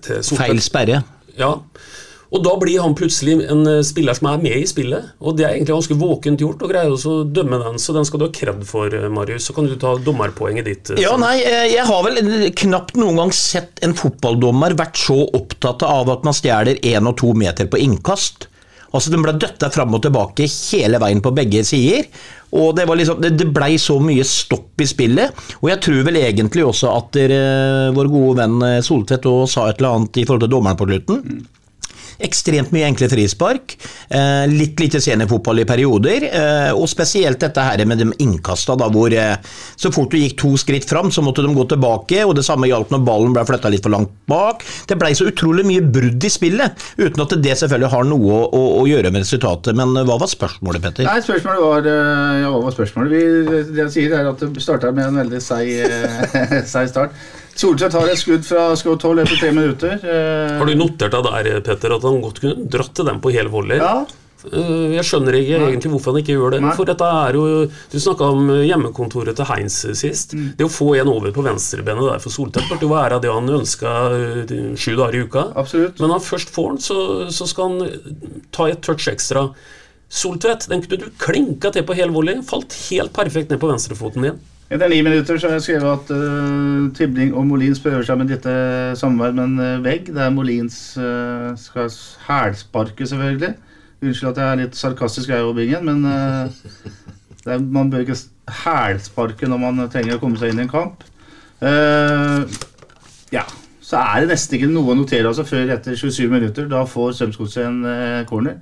[0.01, 0.25] til.
[0.35, 1.03] Feil sperre.
[1.37, 1.55] Ja.
[2.27, 5.13] Og da blir han plutselig en spiller som er med i spillet.
[5.23, 8.19] Og det er egentlig ganske våkent gjort å greie å dømme den, så den skal
[8.19, 9.47] du ha kred for, Marius.
[9.47, 10.91] Så kan du ta dommerpoenget ditt.
[10.99, 12.19] Ja, nei, jeg har vel
[12.59, 17.15] knapt noen gang sett en fotballdommer vært så opptatt av at man stjeler én og
[17.23, 18.49] to meter på innkast.
[18.93, 22.07] Altså Den ble døtta fram og tilbake hele veien på begge sider.
[22.55, 25.35] Og Det, liksom, det, blei så mye stopp i spillet.
[25.59, 27.35] Og jeg tror vel egentlig også at der,
[27.97, 31.45] vår gode venn Soltvedt sa et eller annet i forhold til dommeren på slutten.
[32.23, 33.75] Ekstremt mye enkle frispark.
[34.09, 36.25] Eh, litt lite seniorfotball i perioder.
[36.27, 39.35] Eh, og spesielt dette her med de innkasta, da, hvor eh,
[39.77, 42.23] så fort du gikk to skritt fram, så måtte de gå tilbake.
[42.25, 44.65] Og det samme gjaldt når ballen ble flytta litt for langt bak.
[44.89, 48.63] Det blei så utrolig mye brudd i spillet, uten at det selvfølgelig har noe å,
[48.81, 49.77] å gjøre med resultatet.
[49.77, 51.07] Men hva var spørsmålet, Petter?
[51.09, 51.91] Nei, spørsmålet var,
[52.41, 53.13] ja, hva var spørsmålet?
[53.13, 57.13] Vi, det jeg sier, er at det starta med en veldig seig start.
[57.57, 59.97] Soltvedt har et skudd fra skudd 12 etter tre minutter.
[59.97, 63.33] Eh, har du notert deg der, Petter, at han godt kunne dratt til dem på
[63.33, 63.79] hel volley?
[63.81, 64.05] Ja.
[64.45, 65.69] Eh, jeg skjønner ikke Nei.
[65.71, 66.59] egentlig hvorfor han ikke gjør det.
[66.61, 66.73] Nei.
[66.77, 67.45] For dette er jo
[67.91, 70.35] Du snakka om hjemmekontoret til Heinz sist.
[70.37, 70.51] Mm.
[70.59, 73.49] Det å få en over på venstrebenet der for Soltvedt burde jo være det han
[73.57, 75.47] ønska eh, sju dager i uka.
[75.57, 75.97] Absolutt.
[75.97, 76.99] Men når han først får den, så,
[77.33, 79.47] så skal han ta et touch ekstra.
[80.07, 82.37] Soltvedt, den kunne du klinka til på hel volley.
[82.45, 84.37] Falt helt perfekt ned på venstrefoten din.
[84.67, 88.33] Etter ni minutter så har jeg skrevet at uh, Tibling og Molins prøver seg med
[88.33, 88.51] dette
[88.99, 91.87] samarbeid med en uh, vegg, der Molins uh, skal
[92.27, 93.53] hælsparke, selvfølgelig.
[94.03, 96.51] Unnskyld at jeg er litt sarkastisk, jeg òg, Bingen, men uh,
[97.47, 98.17] er, man bør ikke
[98.65, 101.07] hælsparke når man trenger å komme seg inn i en kamp.
[103.31, 103.45] ja,
[103.81, 106.67] så er det nesten ikke noe å notere altså før etter 27 minutter.
[106.67, 108.59] Da får Strømsgodset en corner.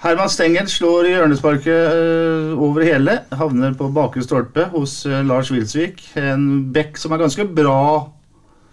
[0.00, 3.18] Herman Stengel slår hjørnesparket uh, over hele.
[3.36, 6.00] Havner på bakre stolpe hos uh, Lars Wilsvik.
[6.16, 8.08] En bekk som er ganske bra.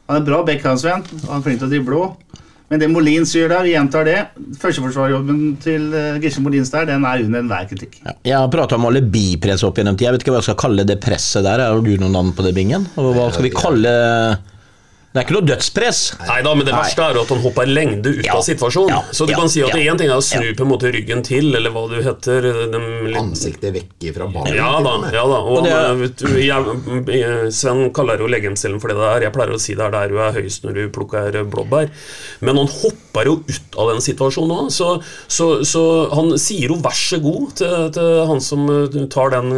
[0.08, 1.04] Han er en bra bekk, han Sven.
[1.26, 2.40] Han er flink til å drible òg.
[2.72, 4.16] Men det Molins gjør der, gjentar det
[4.60, 8.00] Førsteforsvarsjobben til uh, Gisle Molins der, den er under enhver kritikk.
[8.06, 10.08] Ja, jeg har prata om alibipress opp gjennom tid.
[10.08, 11.66] Jeg vet ikke hva jeg skal kalle det presset der.
[11.68, 12.88] Har du noen navn på det, Bingen?
[12.96, 13.98] Hva skal vi kalle
[15.18, 16.00] det er ikke noe dødspress.
[16.28, 18.36] Nei da, men det verste er at han hopper lengde ut ja.
[18.38, 18.92] av situasjonen.
[18.94, 19.16] Ja.
[19.18, 19.40] Så du ja.
[19.42, 19.90] kan si at ja.
[19.90, 23.18] én ting er å snu på en måte ryggen til, eller hva du heter litt...
[23.18, 24.54] Ansiktet vekk fra ballen.
[24.54, 24.94] Ja da.
[25.16, 29.26] ja da Og, og det, jeg, Sven kaller jo legemsdelen for det det er.
[29.26, 31.90] Jeg pleier å si det er der du er høyest når du plukker blåbær.
[32.46, 34.92] Men han hopper jo ut av den situasjonen òg, så,
[35.26, 38.70] så, så, han sier jo vær så god til, til, han som
[39.10, 39.50] tar den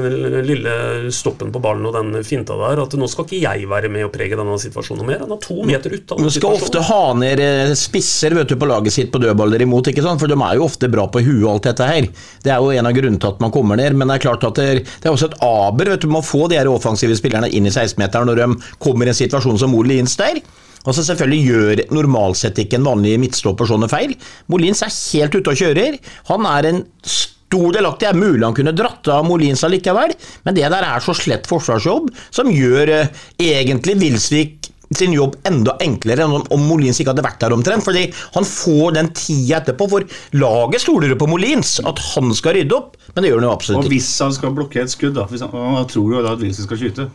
[0.48, 4.08] lille stoppen på ballen og den finta der, at nå skal ikke jeg være med
[4.08, 5.26] og prege denne situasjonen mer.
[5.26, 8.56] Han har to meter ut av Du skal ofte ha ned eh, spisser vet du,
[8.60, 10.22] på laget sitt på dødballer imot, ikke sant?
[10.22, 12.10] for de er jo ofte bra på huet og alt dette her.
[12.46, 14.46] Det er jo en av grunnene til at man kommer ned, men det er klart
[14.48, 17.52] at det er, også et aber vet du, med å få de her offensive spillerne
[17.52, 20.42] inn i 16-meteren når de kommer i en situasjon som Molins der.
[20.88, 24.16] Altså Selvfølgelig gjør normalt sett ikke en vanlig midtstopper sånne feil.
[24.52, 26.00] Molins er helt ute og kjører.
[26.32, 28.06] Han er en stor delaktig.
[28.06, 30.14] Det er mulig han kunne dratt av Molins allikevel,
[30.46, 34.59] men det der er så slett forsvarsjobb som gjør eh, egentlig Wilsvik
[34.96, 37.86] sin jobb enda enklere enn om Molins ikke hadde vært der omtrent.
[37.86, 42.78] fordi han får den tida etterpå, for laget stoler på Molins, at han skal rydde
[42.78, 42.98] opp.
[43.16, 43.90] Men det gjør han jo absolutt ikke.
[43.90, 46.70] Og hvis han skal blokkere et skudd, da, han, han tror jo da at Wilson
[46.70, 47.10] skal skyte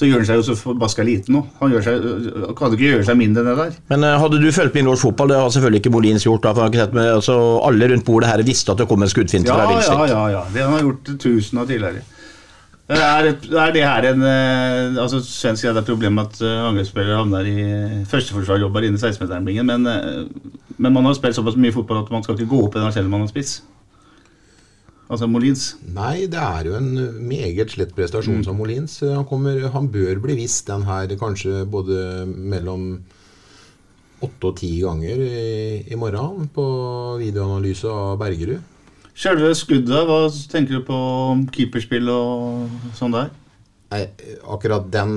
[0.00, 1.42] så gjør han seg jo så forbaska liten nå.
[1.60, 2.04] Han seg,
[2.56, 3.74] kan ikke gjøre seg mindre enn det der.
[3.90, 6.46] Men uh, hadde du fulgt med i norsk fotball, det har selvfølgelig ikke Molins gjort.
[6.46, 7.36] Da, for med, altså,
[7.68, 10.00] alle rundt bordet her visste at det kom en skuddfinte ja, fra Wilson.
[10.00, 10.42] Ja, ja, ja.
[10.54, 12.00] Det han har gjort tusen av tidligere.
[12.90, 17.46] Er, er det her en eh, altså Svensk er det problemet at uh, angrepsspillere havner
[17.46, 17.66] i
[18.10, 22.34] førsteforsvarjobber innen 16-meterblingen, men, uh, men man har spilt såpass mye fotball at man skal
[22.34, 23.60] ikke gå opp i den selv man har spiss.
[25.10, 25.68] Altså Molins.
[25.94, 26.90] Nei, det er jo en
[27.26, 28.44] meget slett prestasjon mm.
[28.46, 28.98] som Molins.
[29.06, 32.92] Han, kommer, han bør bli visst den her kanskje både mellom
[34.20, 35.46] åtte og ti ganger i,
[35.90, 36.66] i morgen på
[37.22, 38.69] videoanalyse av Bergerud.
[39.20, 40.98] Selve skuddet, hva tenker du på
[41.52, 43.28] keeperspill og sånn der?
[43.90, 44.04] Nei,
[44.46, 45.16] akkurat den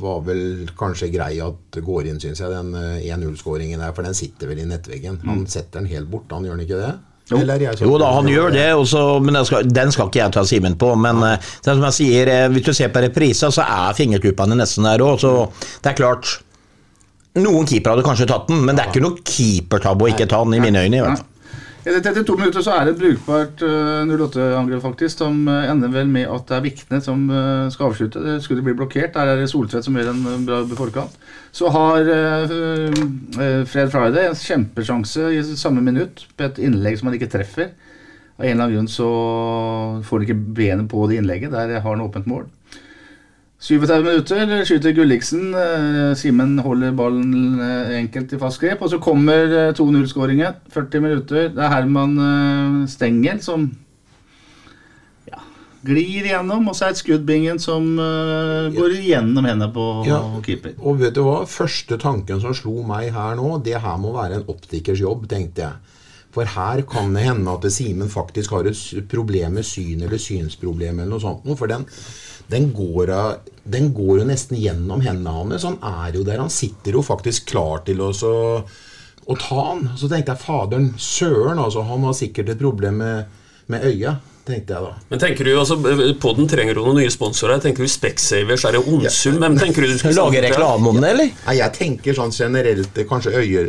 [0.00, 2.52] var vel kanskje grei at går inn, syns jeg.
[2.52, 2.70] Den
[3.02, 5.18] 1-0-skåringen eh, der, for den sitter vel i nettveggen.
[5.26, 5.48] Han mm.
[5.50, 6.92] setter den helt bort, han gjør den ikke det?
[7.32, 7.38] Jo.
[7.86, 10.78] jo da, han gjør det, også, men den skal, den skal, ikke jeg ta Simen
[10.78, 10.92] på.
[11.00, 11.34] Men ja.
[11.40, 15.04] uh, som jeg sier, uh, hvis du ser på reprisa, så er fingertuppene nesten der
[15.04, 15.20] òg.
[15.22, 15.34] Så
[15.82, 16.38] det er klart
[17.32, 20.42] Noen keepere hadde kanskje tatt den, men det er ikke noe keepertabbe å ikke ta
[20.44, 20.98] den, i mine øyne.
[20.98, 21.31] i hvert fall.
[21.82, 25.90] Etter 32 minutter så er det et brukbart uh, eh, 08-angrep, faktisk, som uh, ender
[25.90, 28.22] vel med at det er Vikne som uh, skal avslutte.
[28.22, 29.16] Det skulle bli blokkert.
[29.16, 31.16] Der er det Soltvedt som gjør en bra forkant.
[31.52, 32.06] Så har
[33.68, 37.74] Fred Friday en kjempesjanse i samme minutt på et innlegg som han ikke treffer.
[38.38, 39.08] Av en eller annen grunn så
[40.06, 41.52] får han ikke benet på det innlegget.
[41.52, 42.46] Der har han åpent mål.
[43.62, 45.52] 37 minutter skyter Gulliksen.
[45.54, 48.82] Eh, Simen holder ballen eh, enkelt i fast grep.
[48.82, 50.56] Og så kommer eh, 2-0-skåringen.
[50.74, 51.46] 40 minutter.
[51.54, 53.68] Det er Herman eh, Stengel som
[55.30, 55.38] ja,
[55.86, 56.66] glir igjennom.
[56.72, 60.18] Og så er det skuddbingen som eh, går igjennom hendene på Ja.
[60.42, 60.74] keeper.
[60.82, 61.44] Og vet du hva?
[61.46, 65.68] Første tanken som slo meg her nå, det her må være en optikers jobb, tenkte
[65.68, 65.98] jeg.
[66.32, 71.02] For her kan det hende at Simen faktisk har et problem med syn eller synsproblem
[71.02, 71.44] eller noe sånt.
[71.58, 71.84] For den,
[72.48, 73.12] den, går,
[73.68, 75.66] den går jo nesten gjennom hendene hans.
[75.68, 76.40] Han er jo der.
[76.40, 78.12] Han sitter jo faktisk klar til å,
[79.28, 79.90] ta han.
[80.00, 81.84] Så tenkte jeg faderen søren, altså.
[81.90, 83.42] Han har sikkert et problem med,
[83.72, 84.16] med øya,
[84.46, 84.92] tenkte jeg da.
[85.10, 85.76] Men tenker du, altså,
[86.22, 87.60] Podden trenger jo noen nye sponsorer.
[87.62, 89.38] Tenker du Specsavers, er det Onsum?
[89.42, 91.30] Hvem tenker du du skal Lage reklame om det, eller?
[91.46, 93.64] Nei, Jeg tenker sånn generelt eh, kanskje øye,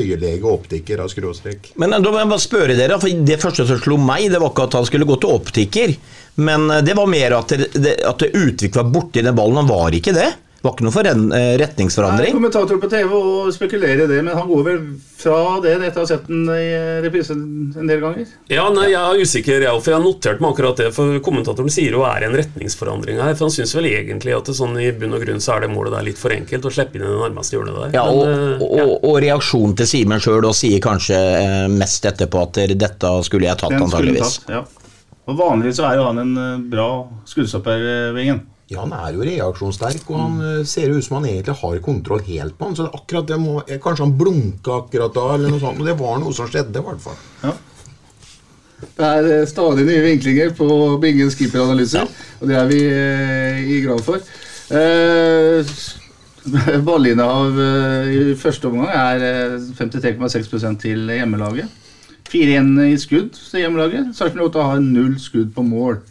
[0.00, 1.72] øyelege og optiker av skråstrek.
[1.80, 4.40] Men eh, da må jeg bare spørre dere, for Det første som slo meg, det
[4.42, 5.94] var ikke at han skulle gå til optiker.
[6.40, 9.60] Men eh, det var mer at det, det, at det utvikla borti den ballen.
[9.62, 10.30] Han var ikke det.
[10.58, 11.20] Det var ikke noen forren,
[11.60, 12.32] retningsforandring.
[12.32, 14.80] Nei, kommentator på TV og spekulerer i det, men han går vel
[15.18, 16.64] fra det etter å ha sett den i
[17.04, 18.32] reprise en del ganger.
[18.50, 20.88] Ja, nei, Jeg er usikker, jeg, for jeg har notert meg akkurat det.
[20.96, 23.36] For Kommentatoren sier jo er en retningsforandring her.
[23.38, 25.70] For han syns vel egentlig at det sånn i bunn og grunn så er det
[25.76, 27.94] målet der litt for enkelt å slippe inn i det nærmeste hjørnet der.
[28.00, 28.88] Ja, og, Men, eh, og, ja.
[28.98, 33.78] og reaksjonen til Simen sjøl sier kanskje eh, mest etterpå at dette skulle jeg tatt,
[33.78, 34.40] antageligvis.
[34.42, 34.64] tatt, ja.
[35.28, 36.88] Og Vanligvis så er jo han en eh, bra
[37.28, 38.42] skuddstopper, eh, Vingen.
[38.68, 40.66] Ja, han er jo reaksjonssterk, og han mm.
[40.68, 42.76] ser ut som han egentlig har kontroll helt på han.
[42.76, 45.80] Så akkurat det må, Kanskje han blunka akkurat da, eller noe sånt.
[45.80, 47.16] Men det var noe som skjedde, i hvert fall.
[47.46, 47.54] Ja.
[48.78, 50.68] Det er eh, stadig nye vinklinger på
[51.02, 54.20] Bingens keeperanalyser, og det er vi eh, i grad for.
[54.68, 55.72] Eh,
[56.86, 61.72] Ballinnehav eh, i første omgang er eh, 53,6 til hjemmelaget.
[62.28, 64.12] 4-1 i skudd til hjemmelaget.
[64.16, 66.02] Sarpsborg 8 har null skudd på mål.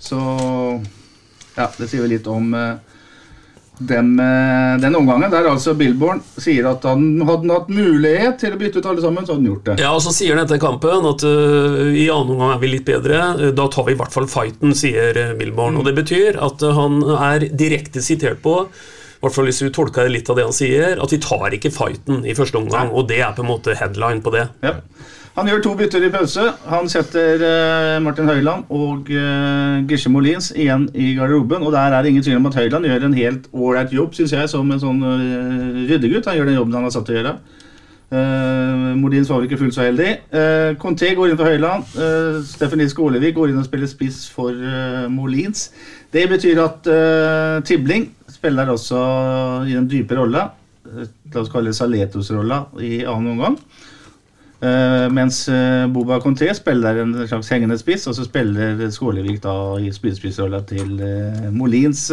[0.00, 0.20] Så
[1.54, 2.74] ja, det sier vi litt om eh,
[3.78, 5.30] den, eh, den omgangen.
[5.32, 9.26] Der altså Billborn sier at han hadde hatt mulighet til å bytte ut alle sammen,
[9.26, 9.78] så hadde han gjort det.
[9.82, 12.88] Ja, og så sier han etter kampen at uh, i annen omgang er vi litt
[12.88, 13.52] bedre.
[13.54, 15.76] Da tar vi i hvert fall fighten, sier Billborn.
[15.76, 15.80] Mm.
[15.80, 18.60] Og det betyr at han er direkte sitert på
[19.24, 21.70] i hvert fall hvis du tolker litt av det han sier, at vi tar ikke
[21.72, 22.90] fighten i første omgang.
[22.92, 24.42] Og det er på en måte headline på det.
[24.60, 24.74] Ja.
[25.34, 26.44] Han gjør to bytter i pause.
[26.70, 31.64] Han setter eh, Martin Høiland og uh, Gisje Molins igjen i garderoben.
[31.66, 34.34] Og der er det ingen tvil om at Høiland gjør en helt ålreit jobb, syns
[34.36, 36.28] jeg, som en sånn eh, ryddegutt.
[36.30, 37.34] Han gjør den jobben han er satt til å gjøre.
[38.14, 40.10] Uh, Molins var vel ikke fullt så heldig.
[40.30, 41.88] Uh, Conté går inn for Høiland.
[41.98, 45.66] Uh, Steffen Liss Skålevik går inn og spiller spiss for uh, Molins.
[46.14, 48.98] Det betyr at eh, Tibling spiller også
[49.66, 50.44] i den dype rolla.
[50.86, 53.56] eh, La oss kalle det Saletos-rolla i annen omgang.
[54.64, 59.54] Eh, mens eh, Boba Conté spiller en slags hengende spiss, og så spiller Skålevik da
[59.82, 62.06] i spydspissrolla til eh, Molins.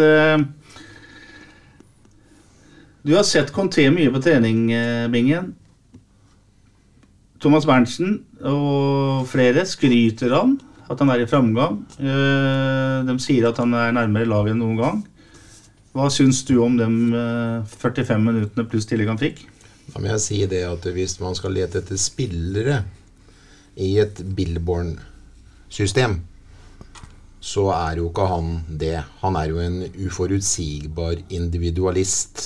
[3.02, 4.68] du har sett Conté mye på trening,
[5.14, 5.54] Bingen.
[7.42, 10.60] Thomas Berntsen og flere skryter han
[10.92, 11.80] at han er i framgang.
[11.98, 15.00] De sier at han er nærmere laget enn noen gang.
[15.92, 19.42] Hva syns du om de eh, 45 minuttene pluss tillegg han fikk?
[19.90, 22.82] Da må jeg si det at hvis man skal lete etter spillere
[23.82, 26.20] i et Billborn-system,
[27.42, 28.98] så er jo ikke han det.
[29.24, 32.44] Han er jo en uforutsigbar individualist,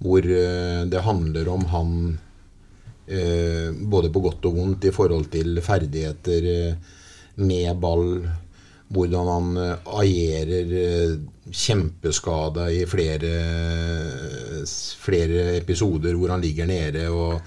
[0.00, 1.92] hvor eh, det handler om han
[3.06, 6.96] eh, både på godt og vondt i forhold til ferdigheter eh,
[7.36, 8.24] med ball,
[8.88, 9.48] hvordan han
[9.98, 10.70] agerer
[11.50, 13.32] kjempeskada i flere,
[15.00, 17.08] flere episoder hvor han ligger nede.
[17.10, 17.40] og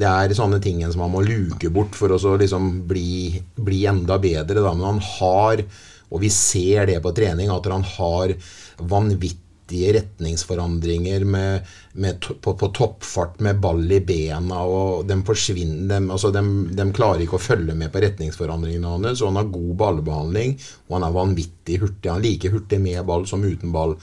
[0.00, 4.18] det er sånne ting som han må luke bort for å liksom bli, bli enda
[4.22, 4.62] bedre.
[4.62, 4.72] Da.
[4.72, 5.62] Men han har,
[6.08, 8.34] og vi ser det på trening, at han har
[8.80, 14.64] vanvittige retningsforandringer med, med, på, på toppfart med ball i bena.
[14.64, 16.42] og De forsvinner, dem, altså de,
[16.74, 19.24] de klarer ikke å følge med på retningsforandringene hans.
[19.26, 20.56] Han har god ballbehandling,
[20.88, 22.08] og han er vanvittig hurtig.
[22.08, 23.98] Han er like hurtig med ball som uten ball.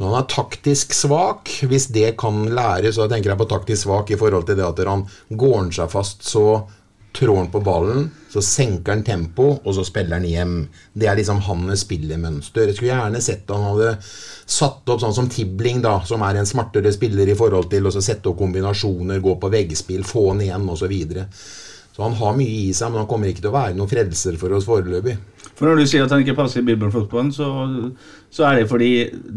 [0.00, 1.50] Men han er taktisk svak.
[1.68, 4.80] Hvis det kan læres, så tenker jeg på taktisk svak i forhold til det at
[4.88, 6.62] han går seg fast, så
[7.12, 10.54] trår han på ballen, så senker han tempo, og så spiller han hjem.
[10.94, 12.70] Det er liksom hans spillemønster.
[12.70, 16.48] Jeg skulle gjerne sett han hadde satt opp sånn som Tibling, da, som er en
[16.48, 20.70] smartere spiller i forhold til å sette opp kombinasjoner, gå på veggspill, få han igjen,
[20.70, 20.94] osv.
[22.00, 24.38] Så, han har mye i seg, men han kommer ikke til å være noen frelser
[24.40, 25.18] for oss foreløpig.
[25.58, 27.50] For når du sier at han ikke passer i Bibelen fotballen, så,
[28.32, 28.92] så er det fordi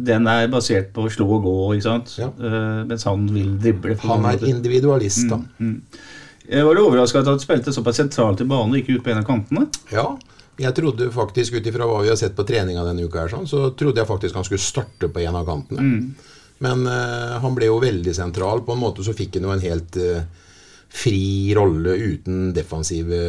[0.08, 2.14] den er basert på slå og gå, ikke sant?
[2.22, 2.30] Ja.
[2.40, 3.98] Uh, mens han vil drible.
[4.06, 5.42] Han er individualist, da.
[6.48, 9.12] Eh, Var du overraska at han spilte såpass sentralt i banen og ikke ut på
[9.12, 9.66] en av kantene?
[9.92, 10.14] Ja,
[10.64, 13.50] jeg trodde faktisk ut ifra hva vi har sett på treninga denne uka, her, sånn,
[13.50, 15.90] så trodde jeg faktisk han skulle starte på en av kantene.
[16.64, 18.64] Men uh, han ble jo veldig sentral.
[18.64, 20.24] På en måte så fikk han jo en helt eh,
[20.94, 23.20] fri rolle uten defensive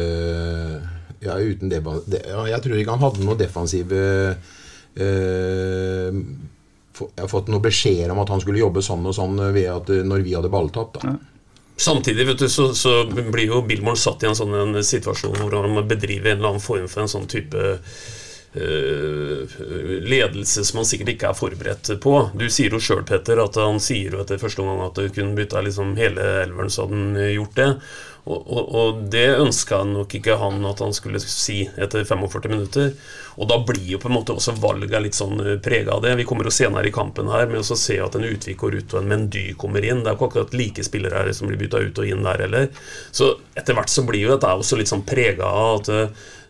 [1.25, 4.01] Ja, uten deba, de, ja, Jeg tror ikke han hadde noe defensive
[4.95, 6.19] eh,
[6.99, 9.89] Jeg har fått noen beskjeder om at han skulle jobbe sånn og sånn ved at,
[9.89, 10.99] eh, når vi hadde balltap.
[11.01, 11.15] da.
[11.75, 15.57] Samtidig vet du, så, så blir jo Billborn satt i en sånn en situasjon hvor
[15.57, 17.73] han må bedrive en eller annen form for en sånn type
[18.55, 22.15] ledelse som han sikkert ikke er forberedt på.
[22.37, 25.35] Du sier jo sjøl, Petter, at han sier jo etter første omgang at du kunne
[25.35, 27.71] bytta liksom hele elveren, så hadde han gjort det.
[28.25, 32.95] Og, og, og det ønska nok ikke han at han skulle si etter 45 minutter.
[33.37, 36.15] Og da blir jo på en måte også valget litt sånn prega av det.
[36.17, 38.95] Vi kommer jo senere i kampen her med å se at en Utvik går ut
[38.95, 40.01] og en Mendy kommer inn.
[40.01, 42.47] Det er jo ikke akkurat like spillere her som blir bytta ut og inn der
[42.47, 42.71] heller.
[43.13, 45.93] Så etter hvert så blir jo dette også litt sånn prega av at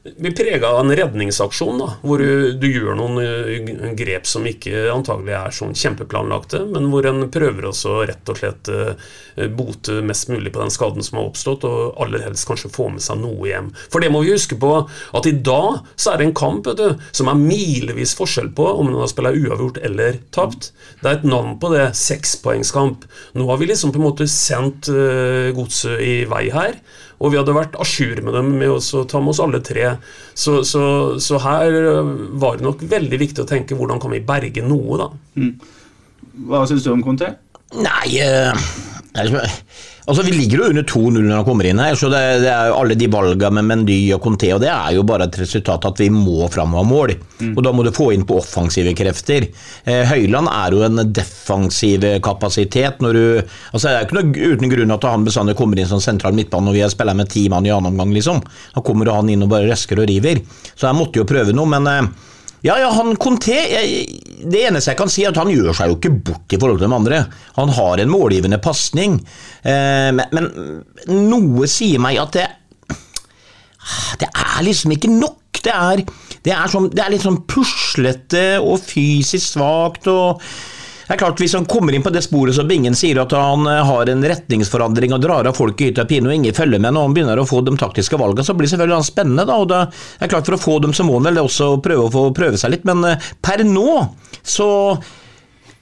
[0.06, 4.45] eh, vi prega av en redningsaksjon, da, hvor du, du gjør noen eh, grep som
[4.47, 9.99] ikke antagelig er sånn kjempeplanlagte, men hvor en prøver også rett og slett eh, bote
[10.06, 13.20] mest mulig på den skaden som har oppstått, og aller helst kanskje få med seg
[13.22, 13.72] noe hjem.
[13.91, 16.86] For det må vi huske på, at i dag så er det en kamp du,
[17.16, 20.72] som er milevis forskjell på om en har spilt uavgjort eller tapt.
[21.01, 23.06] Det er et navn på det, sekspoengskamp.
[23.38, 26.78] Nå har vi liksom på en måte sendt uh, godset i vei her.
[27.20, 29.95] Og vi hadde vært a jour med dem med å ta med oss alle tre.
[30.34, 30.84] Så, så,
[31.24, 34.99] så her eh, var det nok veldig viktig å tenke hvordan kan vi berge noe,
[34.99, 35.09] da.
[36.49, 37.32] Hva syns du om Conte?
[37.76, 38.68] Nei eh,
[40.06, 42.70] altså, Vi ligger jo under 2-0 når han kommer inn her, så det, det er
[42.70, 45.88] jo alle de valgene med Mendy og Conté, og det er jo bare et resultat
[45.89, 47.16] at vi må fram ha mål.
[47.51, 49.47] Og da må du få inn på offensive krefter.
[49.84, 53.01] Eh, Høyland er jo en defensiv kapasitet.
[53.03, 53.26] når du,
[53.74, 56.38] altså Det er jo ikke noe uten grunn at han bestandig kommer inn som sentral
[56.38, 58.43] midtbane når vi har spiller med ti mann i annen omgang, liksom.
[58.76, 60.41] Da kommer han inn og bare røsker og river.
[60.76, 62.32] Så jeg måtte jo prøve noe, men eh,
[62.66, 63.59] ja, ja, han Conté
[64.45, 66.82] Det eneste jeg kan si, er at han gjør seg jo ikke bort i forhold
[66.82, 67.22] til de andre.
[67.59, 69.20] Han har en målgivende pasning,
[69.61, 70.49] eh, men, men
[71.30, 72.47] noe sier meg at det
[74.22, 75.41] Det er liksom ikke nok.
[75.66, 76.01] Det er,
[76.45, 80.43] det er, sånn, det er litt sånn puslete og fysisk svakt og
[81.08, 83.68] det er klart Hvis han kommer inn på det sporet som Bingen sier, at han
[83.70, 86.82] eh, har en retningsforandring og drar av folk i hytt og pine, og ingen følger
[86.82, 89.45] med når han begynner å få de taktiske valgene, så blir selvfølgelig han spennende.
[89.45, 89.82] da, og det
[90.26, 92.58] er klart For å få dem så må han vel også prøve å få prøve
[92.62, 93.99] seg litt, men eh, per nå
[94.45, 94.70] så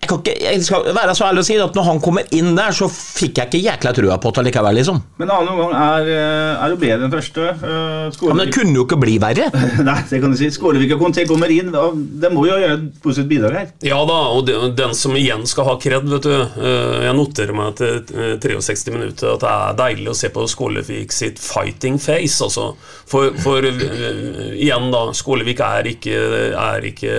[0.04, 2.52] jeg, kan ikke, jeg skal være så ærlig å si at når han kommer inn
[2.58, 5.00] der, så fikk jeg ikke jækla trua på det likevel, liksom.
[5.22, 7.50] Men annen omgang er, eh, er jo bedre enn første.
[7.64, 9.48] Uh, Ja, men det kunne jo ikke bli verre.
[9.88, 10.50] Nei, det kan du si.
[10.54, 11.72] Skålevik og Conté kommer inn.
[11.76, 13.72] og Det må jo gjøre et positivt bidrag her.
[13.88, 16.36] Ja da, og de- den som igjen skal ha kred, vet du.
[16.60, 20.46] Uh, Jeg noterer meg etter eh, 63 minutter at det er deilig å se på
[20.52, 22.74] Skålevik sitt fighting face, altså.
[23.10, 25.06] For, for uh, igjen, da.
[25.16, 26.20] Skålevik er ikke,
[26.60, 27.16] er ikke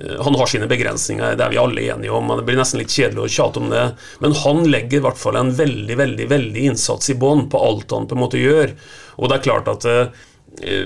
[0.00, 2.32] han har sine begrensninger, det er vi alle enige om.
[2.38, 3.84] Det blir nesten litt kjedelig å tjate om det.
[4.24, 7.92] Men han legger i hvert fall en veldig veldig, veldig innsats i bånn på alt
[7.96, 8.74] han på en måte gjør.
[9.20, 10.26] Og det er klart at eh,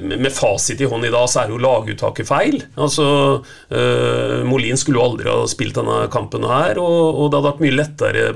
[0.02, 2.58] med fasit i hånd i dag, så er jo laguttaket feil.
[2.76, 3.06] Altså,
[3.72, 7.64] uh, Molin skulle jo aldri ha spilt denne kampen her, og, og det hadde vært
[7.64, 8.26] mye lettere,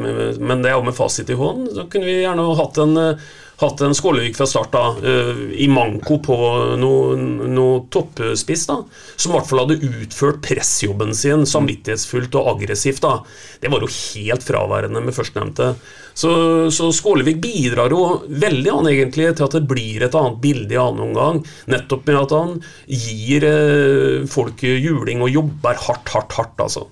[0.41, 1.69] men det er jo med fasit i hånd.
[1.77, 3.29] Så kunne vi gjerne hatt en, eh,
[3.59, 6.37] hatt en Skålevik fra start, da, eh, i manko på
[6.79, 8.77] noe, noe toppspiss, da,
[9.17, 13.03] som i hvert fall hadde utført pressjobben sin samvittighetsfullt og aggressivt.
[13.03, 13.23] da.
[13.61, 15.73] Det var jo helt fraværende med førstnevnte.
[16.15, 16.31] Så,
[16.75, 20.81] så Skålevik bidrar jo veldig han egentlig til at det blir et annet bilde i
[20.83, 21.43] annen omgang.
[21.71, 22.55] Nettopp med at han
[22.87, 26.87] gir eh, folk juling og jobber hardt, hardt, hardt, altså.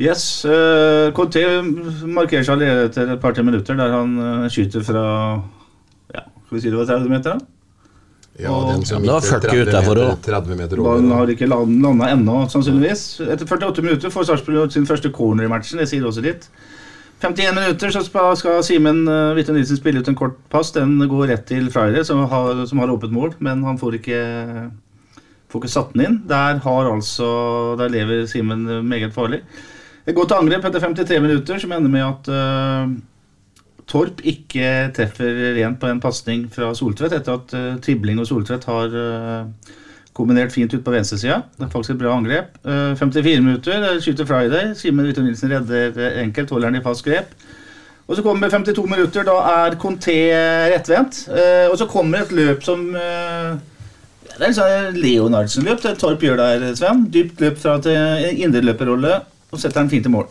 [0.00, 1.42] Yes, uh, Conté
[2.08, 5.02] markerer seg allerede etter et par-tre minutter, der han uh, skyter fra
[6.14, 7.34] ja, Skal vi si det var 30 meter?
[7.36, 7.58] da?
[8.40, 10.20] Ja, den som Ja, gikk 30 meter, også.
[10.24, 10.96] 30 meter over.
[10.96, 13.02] Han har ikke landa ennå, sannsynligvis.
[13.26, 15.82] Etter 48 minutter får Sarpsborg sin første corner i matchen.
[15.82, 16.46] Det sier også litt.
[17.20, 18.00] 51 minutter så
[18.40, 20.70] skal Simen uh, Hvitte Nilsen spille ut en kort pass.
[20.72, 24.22] Den går rett til Freire, som har, som har åpent mål, men han får ikke,
[25.52, 26.16] får ikke satt den inn.
[26.30, 27.28] Der, har altså,
[27.76, 29.42] der lever Simen meget farlig.
[30.08, 32.92] Et godt angrep etter 53 minutter, som ender med at uh,
[33.90, 38.64] Torp ikke treffer rent på en pasning fra Soltvedt, etter at uh, Tribling og Soltvedt
[38.70, 39.74] har uh,
[40.16, 41.42] kombinert fint ut på venstresida.
[41.56, 42.56] Det er faktisk et bra angrep.
[42.64, 44.72] Uh, 54 minutter, skyter Friday.
[44.78, 47.34] Simen Hvitte Nilsen redder enkelt, holder den i fast grep.
[48.10, 50.16] Og så kommer 52 minutter, da er Conté
[50.72, 51.28] rettvendt.
[51.70, 56.64] Og så kommer et løp som Det er en sånn Leonardsen-løp det Torp gjør der,
[56.74, 57.04] Sven.
[57.14, 59.20] Dypt løp fra til indreløperrolle,
[59.50, 60.28] og setter den fint i mål.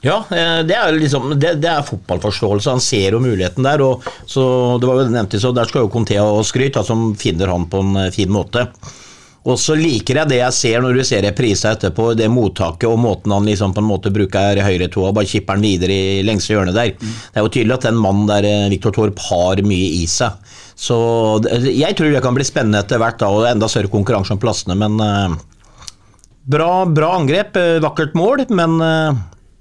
[0.00, 2.70] Ja, eh, det er, liksom, det, det er fotballforståelse.
[2.70, 3.82] Han ser jo muligheten der.
[3.82, 4.44] Og så,
[4.78, 7.82] det var jo nevnt, så Der skal jo Conté og skryt, som finner han på
[7.82, 8.68] en eh, fin måte.
[9.48, 12.98] Og så liker jeg det jeg ser når du ser reprisa etterpå, det mottaket og
[13.00, 16.76] måten han liksom på en måte bruker høyretåa, bare kipper den videre i lengste hjørnet
[16.76, 16.90] der.
[16.98, 20.36] Det er jo tydelig at den mannen der, eh, Viktor Torp, har mye i seg.
[20.78, 20.94] Så
[21.64, 24.76] jeg tror det kan bli spennende etter hvert, da, og enda større konkurranse om plassene.
[24.78, 25.00] Men
[26.50, 29.18] bra, bra, angrep, vakkert mål, men uh,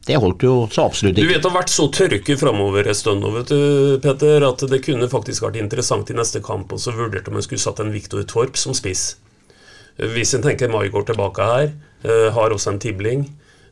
[0.07, 1.27] det holdt jo så absolutt ikke.
[1.27, 3.61] Du vet det har vært så tørke framover en stund nå, vet du,
[4.03, 7.45] Peter, at det kunne faktisk vært interessant i neste kamp og så vurderte om en
[7.45, 9.17] skulle satt en Viktor Torp som spiss.
[9.97, 11.69] Hvis en tenker Mai går tilbake her,
[12.05, 13.23] har også en tibling.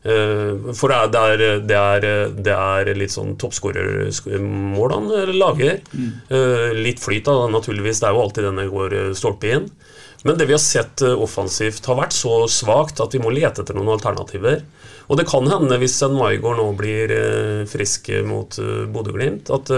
[0.06, 5.06] For det er, det, er, det er, litt sånn toppskårermål han
[5.38, 5.78] lager.
[5.94, 6.10] Mm.
[6.82, 8.02] Litt flyt, da, naturligvis.
[8.02, 9.70] Det er jo alltid denne går stolpe inn.
[10.26, 13.78] Men det vi har sett offensivt, har vært så svakt at vi må lete etter
[13.78, 14.64] noen alternativer.
[15.06, 17.12] Og det kan hende, hvis en Maigård nå blir
[17.70, 18.58] frisk mot
[18.90, 19.70] Bodø-Glimt, at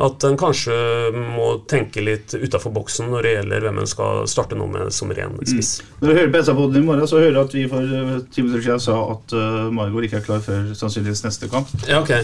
[0.00, 0.74] at en kanskje
[1.12, 5.12] må tenke litt utafor boksen når det gjelder hvem en skal starte nå med som
[5.12, 5.42] ren mm.
[5.52, 5.72] spiss.
[5.82, 5.90] Mm.
[6.00, 8.44] Når du hører på SA-poden i morgen, så hører du at vi for eh, ti
[8.44, 9.36] minutter siden sa at
[9.76, 11.70] Maigård ikke er klar før sannsynligvis neste kamp.
[11.90, 12.16] Ja, ok.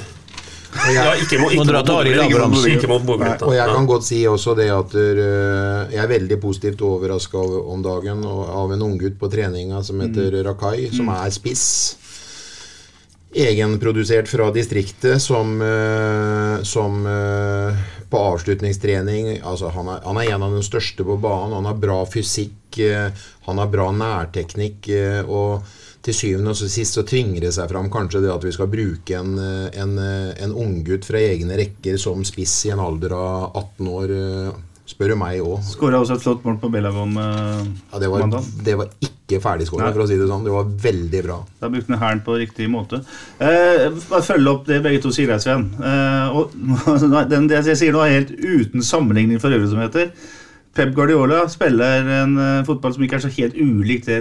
[0.69, 3.45] Jeg, ja, ikke mot, ikke mot, Bodø-Glimt.
[3.47, 7.81] Og jeg kan godt si også det at uh, jeg er veldig positivt overraska om
[7.85, 10.45] dagen av en unggutt på treninga som heter mm.
[10.51, 11.65] Rakai, som er spiss
[13.35, 17.75] egenprodusert fra distriktet som, uh, som uh,
[18.09, 21.57] på avslutningstrening altså han er, han er, en av de største på banen.
[21.59, 23.11] Han har bra fysikk, uh,
[23.49, 24.89] han har bra nærteknikk.
[25.27, 25.63] og
[26.09, 29.19] til syvende og sist så tvinger det seg fram kanskje det at vi skal bruke
[29.19, 34.17] en, en, en unggutt fra egne rekker som spiss i en alder av 18 år
[34.89, 35.61] spør du meg òg.
[35.67, 38.25] Skåra også et flott mål på Bellagom eh, ja, det, var,
[38.65, 40.47] det var ikke ferdigskåra, for å si det sånn.
[40.47, 41.39] Det var veldig bra.
[41.61, 43.03] Da brukte han hælen på riktig måte.
[43.37, 45.69] Eh, bare følge opp det begge to sier Svein.
[45.77, 46.57] Eh, og,
[47.33, 50.13] den, det jeg sier nå, er helt uten sammenligning for øvrig, som heter.
[50.77, 54.19] Pep Guardiola spiller en uh, fotball som ikke er så helt ulik det,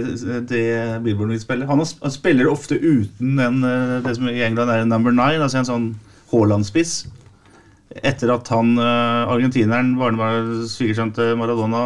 [0.50, 0.64] det
[1.04, 1.68] Billboard vil spille.
[1.68, 5.42] Han, han, spiller ofte uten en, uh, det som i England er en number nine,
[5.44, 5.88] altså en sånn
[6.32, 7.00] Haaland-spiss
[8.04, 9.94] etter at han uh, argentineren,
[10.68, 11.80] svigersønnen til Maradona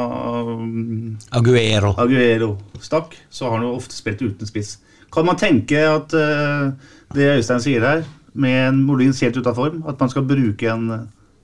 [1.38, 1.92] Aguero.
[2.02, 4.76] Aguero stakk, så har han jo ofte spilt uten spiss.
[5.14, 6.10] Kan man tenke at
[7.12, 10.70] det Øystein sier her, med en Molins helt ute av form, at man skal bruke
[10.72, 10.88] en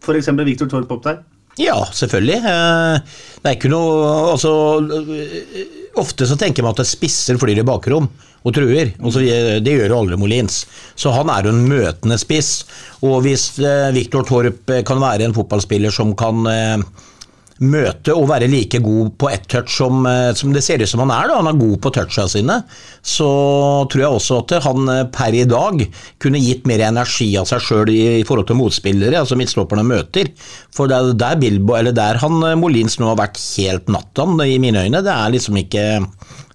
[0.01, 0.31] f.eks.
[0.41, 1.21] Viktor Torp opp der?
[1.59, 2.39] Ja, selvfølgelig.
[3.39, 4.53] Det er ikke noe Altså
[5.99, 8.07] Ofte så tenker man at spisser flyr i bakrom
[8.47, 8.93] og truer.
[9.03, 10.63] Og det gjør jo aldri Molins.
[10.95, 12.63] Så han er jo en møtende spiss.
[13.03, 16.77] Og hvis eh, Viktor Torp eh, kan være en fotballspiller som kan eh,
[17.59, 21.03] møte og være like god på ett touch som, eh, som, det ser ut som
[21.05, 21.29] han er.
[21.31, 21.39] Da.
[21.41, 22.61] Han er god på toucha sine.
[23.03, 23.29] Så
[23.91, 25.85] tror jeg også at han eh, per i dag
[26.23, 30.31] kunne gitt mer energi av seg sjøl i, i, forhold til motspillere, altså midtstopperne møter.
[30.75, 34.59] For det er der, Bilbo, eller der han Molins nå har vært helt natta, i
[34.63, 35.03] mine øyne.
[35.05, 35.85] Det er liksom ikke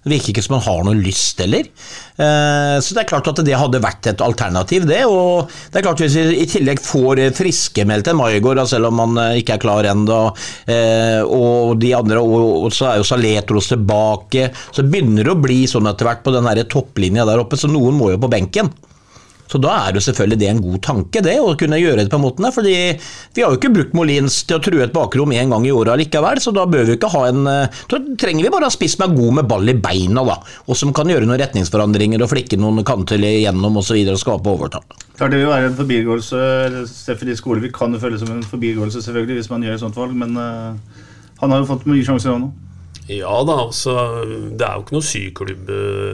[0.04, 1.64] det virker ikke som han har noe lyst heller.
[1.64, 5.00] Eh, så det er klart at det hadde vært et alternativ, det.
[5.08, 9.22] Og det er klart hvis vi i tillegg får friskmeldt en Maigård, selv om han
[9.22, 10.20] eh, ikke er klar ennå,
[10.68, 15.62] eh, og de andre, og så er jo Saletros tilbake, så begynner det å bli
[15.70, 18.68] sånn etter hvert på den topplinja der oppe, så noen må jo på benken.
[19.54, 22.18] Så da er jo selvfølgelig det en god tanke, det, å kunne gjøre det på
[22.18, 22.48] en måte.
[22.56, 22.72] fordi
[23.36, 26.00] vi har jo ikke brukt Molins til å true et bakrom én gang i året
[26.00, 28.96] likevel, så da bør vi ikke ha en Så eh, trenger vi bare ha spiss
[28.96, 32.32] som er god med ball i beina, da, og som kan gjøre noen retningsforandringer og
[32.32, 33.94] flikke noen kanter igjennom osv.
[33.94, 34.98] Og, og skape overtall.
[35.14, 36.42] Klart det vil være en forbigåelse.
[36.90, 40.18] Steffen Skolevik kan jo føles som en forbigåelse selvfølgelig hvis man gjør et sånt valg,
[40.18, 40.74] men uh,
[41.38, 42.50] han har jo fått mye sjanser nå.
[43.06, 43.94] Ja da, altså,
[44.24, 45.66] det er jo ikke noe syklubb,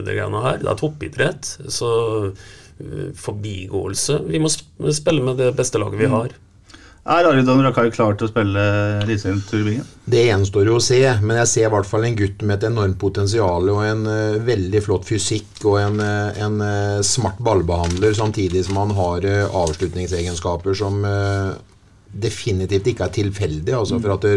[0.05, 0.61] det greiene her.
[0.61, 1.55] Det er toppidrett.
[1.71, 2.49] så Eh,
[3.17, 4.21] forbigåelse.
[4.27, 6.15] Vi må spille med det beste laget vi mm.
[6.17, 6.39] har.
[7.01, 8.63] Er Aridon Rakai klar til å spille
[9.01, 9.85] Eliteserien Turbingen?
[10.05, 12.67] Det gjenstår jo å se, men jeg ser i hvert fall en gutt med et
[12.69, 18.13] enormt potensial og en uh, veldig flott fysikk og en, uh, en uh, smart ballbehandler,
[18.13, 21.01] samtidig som han har avslutningsegenskaper som
[22.11, 23.79] definitivt ikke er tilfeldige.
[23.79, 24.27] Altså for at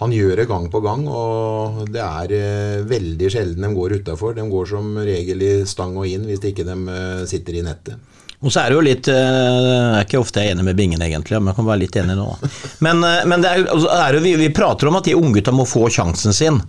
[0.00, 4.34] han gjør det gang på gang, og det er eh, veldig sjelden de går utafor.
[4.36, 8.12] De går som regel i stang og inn hvis ikke de eh, sitter i nettet.
[8.44, 10.76] Og så er det jo litt Jeg Det er ikke ofte jeg er enig med
[10.76, 12.26] Bingen, egentlig, men jeg kan være litt enig nå.
[12.84, 15.54] Men, eh, men det er, altså, er jo, vi, vi, prater om at de unggutta
[15.56, 16.60] må få sjansen sin.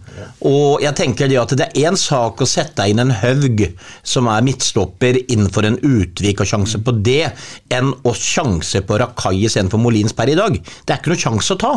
[0.48, 3.66] Og jeg tenker det at det er én sak å sette inn en Haug
[4.08, 7.34] som er midtstopper innenfor en Utvik og sjanse på det,
[7.76, 10.56] enn å sjanse på Rakai istedenfor Molins per i dag.
[10.56, 11.76] Det er ikke noe sjanse å ta.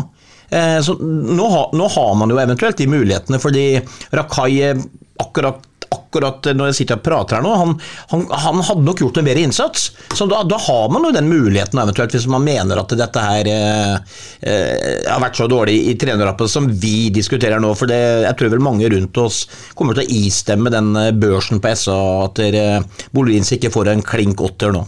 [0.51, 3.65] Eh, så nå, ha, nå, har man jo eventuelt de mulighetene, fordi
[4.11, 4.75] Rakai
[5.21, 5.67] akkurat
[6.11, 7.75] akkurat når jeg sitter og prater her nå, han,
[8.11, 9.91] han, han hadde nok gjort en bedre innsats.
[10.17, 13.51] Så da, da har man jo den muligheten, eventuelt, hvis man mener at dette her
[13.51, 17.73] eh, eh, har vært så dårlig i trenerappet som vi diskuterer nå.
[17.79, 19.45] For det, jeg tror vel mange rundt oss
[19.79, 22.81] kommer til å istemme den eh, børsen på SA at eh,
[23.15, 24.83] Bolins ikke får en klink åtter nå.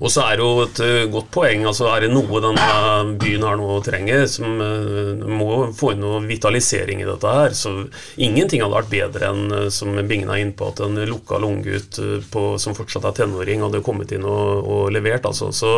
[0.00, 1.66] Og så er det jo et eh, godt poeng.
[1.68, 6.24] altså Er det noe denne byen her nå trenger, som eh, må få inn noe
[6.26, 7.76] vitalisering i dette her, så
[8.16, 12.00] ingenting hadde vært bedre enn, eh, som Bingen er inne på, at en lokal unggutt
[12.02, 15.28] eh, som fortsatt er tenåring, hadde kommet inn og, og levert.
[15.28, 15.52] altså.
[15.54, 15.74] Så,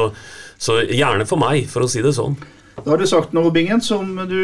[0.60, 2.38] så gjerne for meg, for å si det sånn.
[2.84, 4.38] Da har du sagt noe, Bingen, som du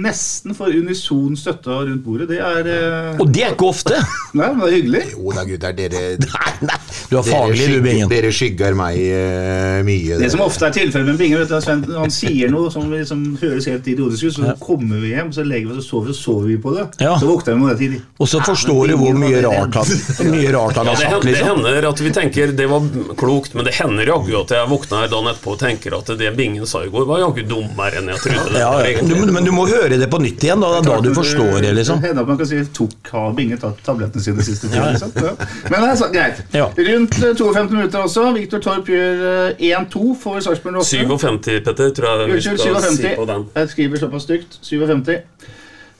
[0.00, 2.28] nesten får unison støtte av rundt bordet.
[2.30, 3.98] Det er eh, Og det er ikke ofte!
[4.38, 5.02] Nei, men det er hyggelig.
[5.14, 5.76] Jo da, gutter.
[5.80, 6.78] Dere, Nei, nei,
[7.10, 8.10] du er faglig, du, Bingen.
[8.10, 10.18] dere skygger meg uh, mye.
[10.20, 13.24] Det som ofte er tilfellet med Bingen, vet du, Sven, han sier noe som liksom
[13.40, 16.24] høres helt idiotisk ut, så kommer vi hjem, så legger vi oss og sover, så
[16.26, 16.86] sover vi på det.
[17.02, 17.14] Ja.
[17.20, 18.00] Så våkner vi med det tidlig.
[18.20, 19.94] Og så forstår du hvor mye rart han,
[20.30, 21.64] mye rart han Ja, har det, sagt, hender, det liksom.
[21.64, 22.90] hender at vi tenker det var
[23.20, 26.66] klokt, men det hender jaggu at jeg våkner dagen etterpå og tenker at det Bingen
[26.68, 28.58] sa i går, var jaggu dummere enn jeg trodde.
[28.58, 29.04] Ja, ja.
[29.04, 32.00] Du, men du må høre det på nytt igjen, da, da du forstår det, liksom.
[32.00, 34.94] Det hender at man kan si tok har Binge tatt tablettene sine siste tiden.
[34.94, 35.12] Liksom.
[35.20, 35.34] Ja.
[35.68, 36.42] Men det er så, greit.
[36.56, 36.68] Ja.
[36.90, 38.26] Rundt eh, 52 minutter også.
[38.36, 40.88] Viktor Torp gjør eh, 1-2 for Sarpsborg 8.
[40.90, 42.96] 57, Petter, tror jeg vi skal 57.
[42.96, 43.46] si på den.
[43.56, 44.58] Jeg skriver såpass stygt.
[44.66, 45.14] 57.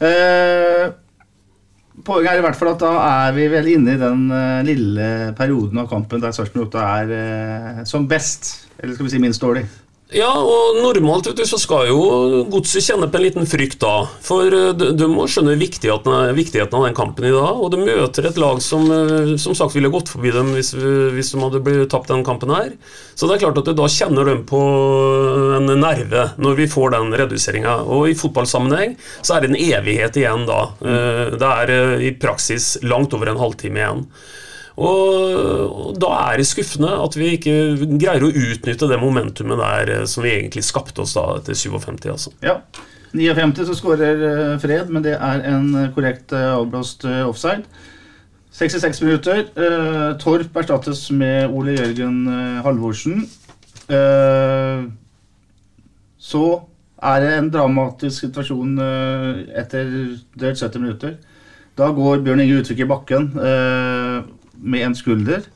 [0.00, 0.86] Uh,
[2.06, 5.08] poenget er i hvert fall at da er vi vel inne i den uh, lille
[5.36, 8.54] perioden av kampen der Sarpsborg 8 er uh, som best.
[8.80, 9.66] Eller skal vi si minst dårlig.
[10.10, 11.98] Ja, og normalt vet du, så skal jo
[12.50, 14.08] godset kjenne på en liten frykt da.
[14.26, 17.60] For eh, de må skjønne viktigheten, viktigheten av den kampen i dag.
[17.62, 20.72] Og du møter et lag som eh, som sagt ville gått forbi dem hvis,
[21.14, 22.72] hvis de hadde blitt tapt den kampen her.
[23.14, 24.58] Så det er klart at du da kjenner dem på
[25.60, 27.78] en nerve når vi får den reduseringa.
[27.86, 30.60] Og i fotballsammenheng så er det en evighet igjen da.
[30.82, 34.06] Eh, Det er eh, i praksis langt over en halvtime igjen.
[34.80, 37.54] Og, da er det skuffende at vi ikke
[38.00, 42.08] greier å utnytte det momentumet der eh, som vi egentlig skapte oss da etter 57.
[42.12, 42.32] altså.
[42.44, 42.60] Ja.
[43.10, 47.66] 59 så skårer eh, Fred, men det er en eh, korrekt avblåst offside.
[48.56, 49.44] 66 minutter.
[50.20, 52.24] Torp erstattes med Ole Jørgen
[52.64, 53.22] Halvorsen.
[56.20, 56.42] Så
[56.98, 58.74] er det en dramatisk situasjon
[59.62, 59.94] etter
[60.34, 61.14] drøyt 70 minutter.
[61.80, 63.99] Da går Bjørn Inge Utvik i bakken eh,
[64.62, 65.48] med en skulder.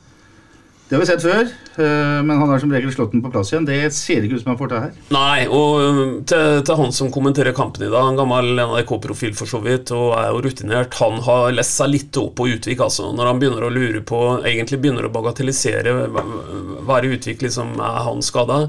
[0.85, 1.47] Det har vi sett før,
[1.81, 3.63] eh, men han har som regel slått den på plass igjen.
[3.65, 4.91] Det ser ikke ut som han får til her.
[5.15, 9.63] Nei, og til, til han som kommenterer kampen i dag, en gammel NRK-profil for så
[9.65, 13.09] vidt, og er jo rutinert, han har lest seg litt opp på Utvik, altså.
[13.17, 18.21] Når han begynner å lure på, egentlig begynner å bagatellisere er Utvik liksom er han
[18.21, 18.67] skada.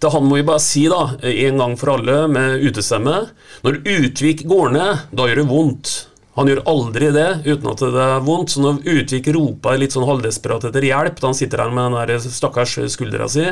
[0.00, 3.26] Til han må vi bare si, da, en gang for alle, med utestemme,
[3.68, 5.98] når Utvik går ned, da gjør det vondt.
[6.38, 8.54] Han gjør aldri det uten at det er vondt.
[8.54, 12.12] Så når Utvik roper litt sånn halvdesperat etter hjelp, da han sitter her med den
[12.12, 13.48] der stakkars skuldra si,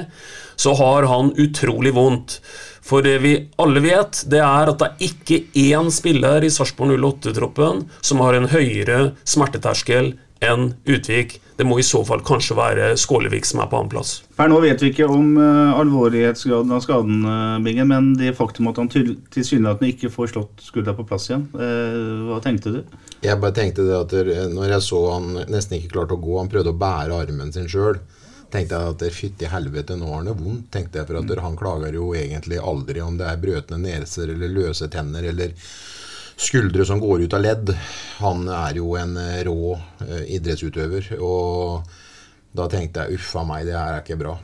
[0.57, 2.39] så har han utrolig vondt.
[2.87, 6.95] For det vi alle vet, det er at det er ikke én spiller i Sarpsborg
[6.95, 10.15] 08-troppen som har en høyere smerteterskel
[10.47, 11.41] enn Utvik.
[11.57, 14.19] Det må i så fall kanskje være Skålevik som er på annenplass.
[14.37, 18.69] Per nå vet vi ikke om uh, alvorlighetsgraden av skaden, uh, Bingen, men det faktum
[18.69, 22.83] at han til- tilsynelatende ikke får slått skuldra på plass igjen, uh, hva tenkte du?
[23.25, 24.13] Jeg bare tenkte det at
[24.53, 27.73] når jeg så han nesten ikke klarte å gå, han prøvde å bære armen sin
[27.73, 28.03] sjøl,
[28.53, 30.69] tenkte jeg at der, fytti helvete, nå har han det vondt.
[30.75, 31.43] tenkte jeg, For at mm.
[31.43, 35.57] han klager jo egentlig aldri om det er brøtne neser eller løse tenner eller
[36.37, 37.73] skuldre som går ut av ledd.
[38.21, 39.73] Han er jo en eh, rå
[40.05, 41.15] eh, idrettsutøver.
[41.25, 41.87] Og
[42.57, 44.37] da tenkte jeg uff a meg, det her er ikke bra.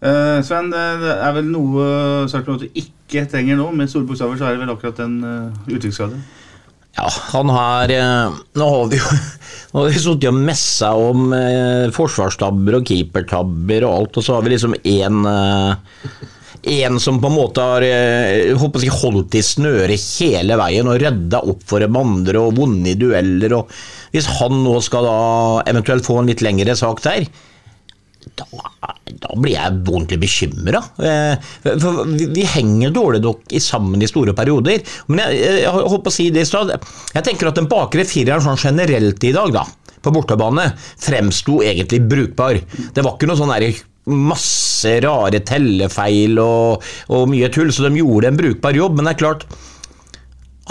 [0.00, 1.86] Uh, Sven, det er vel noe
[2.32, 3.68] sagt at du ikke trenger nå.
[3.76, 6.20] Med store bokstaver så er det vel akkurat en uh, uttrykksskade.
[6.96, 9.10] Ja, han har eh, Nå har vi jo
[9.70, 14.34] nå har vi sittet og messa om eh, forsvarstabber og keepertabber og alt, og så
[14.34, 15.20] har vi liksom én
[16.62, 21.42] en som på en måte har eh, jeg, holdt i snøret hele veien og redda
[21.48, 23.54] opp for de andre og vunnet i dueller.
[23.60, 23.70] og
[24.12, 25.20] Hvis han nå skal da
[25.70, 27.28] eventuelt få en litt lengre sak der,
[28.36, 28.44] da,
[29.24, 30.82] da blir jeg ordentlig bekymra.
[31.64, 34.84] For vi, henger dårlig nok sammen i store perioder.
[35.08, 36.74] Men jeg, jeg, holdt å si det i stad.
[37.14, 39.64] Jeg tenker at den bakre fireren sånn generelt i dag, da,
[40.00, 42.60] på bortebane, fremsto egentlig brukbar.
[42.94, 43.56] Det var ikke noe sånn
[44.08, 48.96] masse rare tellefeil og, og mye tull, så de gjorde en brukbar jobb.
[48.96, 49.46] Men det er klart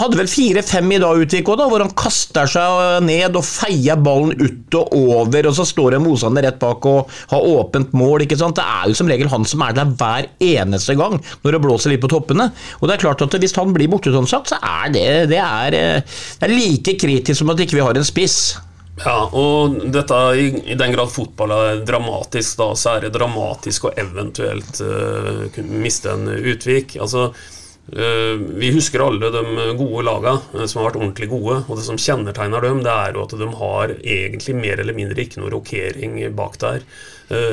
[0.00, 4.32] hadde vel fire-fem i dag, Utvik, da, hvor han kaster seg ned og feier ballen
[4.38, 8.24] ut og over, og så står en motstander rett bak og har åpent mål.
[8.24, 8.56] ikke sant?
[8.56, 11.92] Det er jo som regel han som er der hver eneste gang når det blåser
[11.92, 12.48] litt på toppene.
[12.80, 15.76] Og det er klart at Hvis han blir borte, sagt, så er det, det, er,
[15.76, 18.56] eh, det er like kritisk som at ikke vi har en spiss.
[19.00, 23.88] Ja, og dette, i, i den grad fotball er dramatisk, da, så er det dramatisk
[23.88, 26.98] å eventuelt uh, miste en Utvik.
[27.00, 31.62] Altså, uh, vi husker alle de gode lagene uh, som har vært ordentlig gode.
[31.66, 35.24] Og det som kjennetegner dem, det er jo at de har egentlig mer eller mindre
[35.24, 36.84] ikke noe rokering bak der.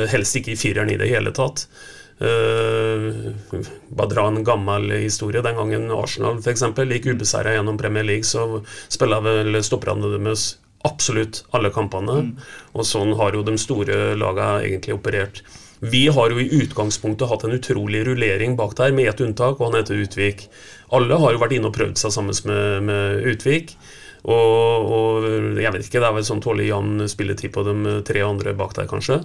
[0.10, 1.68] helst ikke i fireren i det hele tatt.
[2.20, 3.30] Uh,
[3.88, 5.46] bare dra en gammel historie.
[5.46, 10.58] Den gangen Arsenal for eksempel, gikk ubeseira gjennom Premier League, så spilla vel stopperne deres
[10.86, 12.20] absolutt alle kampene.
[12.28, 12.50] Mm.
[12.78, 15.42] Og sånn har jo de store lagene egentlig operert.
[15.80, 19.70] Vi har jo i utgangspunktet hatt en utrolig rullering bak der, med ett unntak, og
[19.70, 20.48] han heter Utvik.
[20.96, 23.76] Alle har jo vært inne og prøvd seg sammen med, med Utvik.
[24.28, 25.28] Og, og,
[25.62, 28.74] jeg vet ikke, det er vel sånn tålelig jevn spilletid på de tre andre bak
[28.76, 29.22] der, kanskje.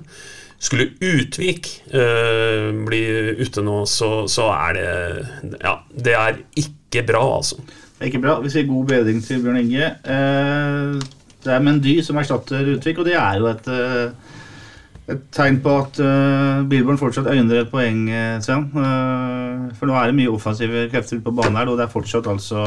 [0.62, 3.00] Skulle Utvik eh, bli
[3.40, 7.58] ute nå, så, så, er det Ja, det er ikke bra, altså.
[7.96, 8.36] Det er ikke bra.
[8.44, 9.88] Vi sier god bedring til Bjørn Inge.
[10.04, 11.02] Eh,
[11.44, 15.72] det er Mendy som erstatter Utvik, og det er jo et, eh, et tegn på
[15.80, 18.04] at uh, Billborn fortsatt øyner et poeng,
[18.44, 18.68] Sven.
[18.76, 22.30] Uh, for nå er det mye offensive krefter på banen her, og det er fortsatt
[22.30, 22.62] altså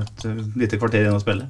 [0.00, 0.26] et
[0.58, 1.46] lite kvarter igjen å spille.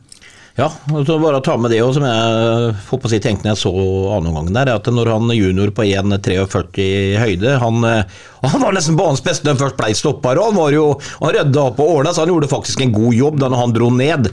[0.57, 3.51] Ja, og så bare ta med det også, som jeg får på å si, tenkte
[3.51, 3.73] jeg så
[4.17, 8.97] annen gang der, at når han junior på 1,43 i høyde han, han, var nesten
[8.97, 10.33] banens beste da han først ble stoppa.
[10.41, 10.87] han var jo
[11.21, 13.91] han rydda opp og ordna, så han gjorde faktisk en god jobb da han dro
[13.93, 14.31] ned.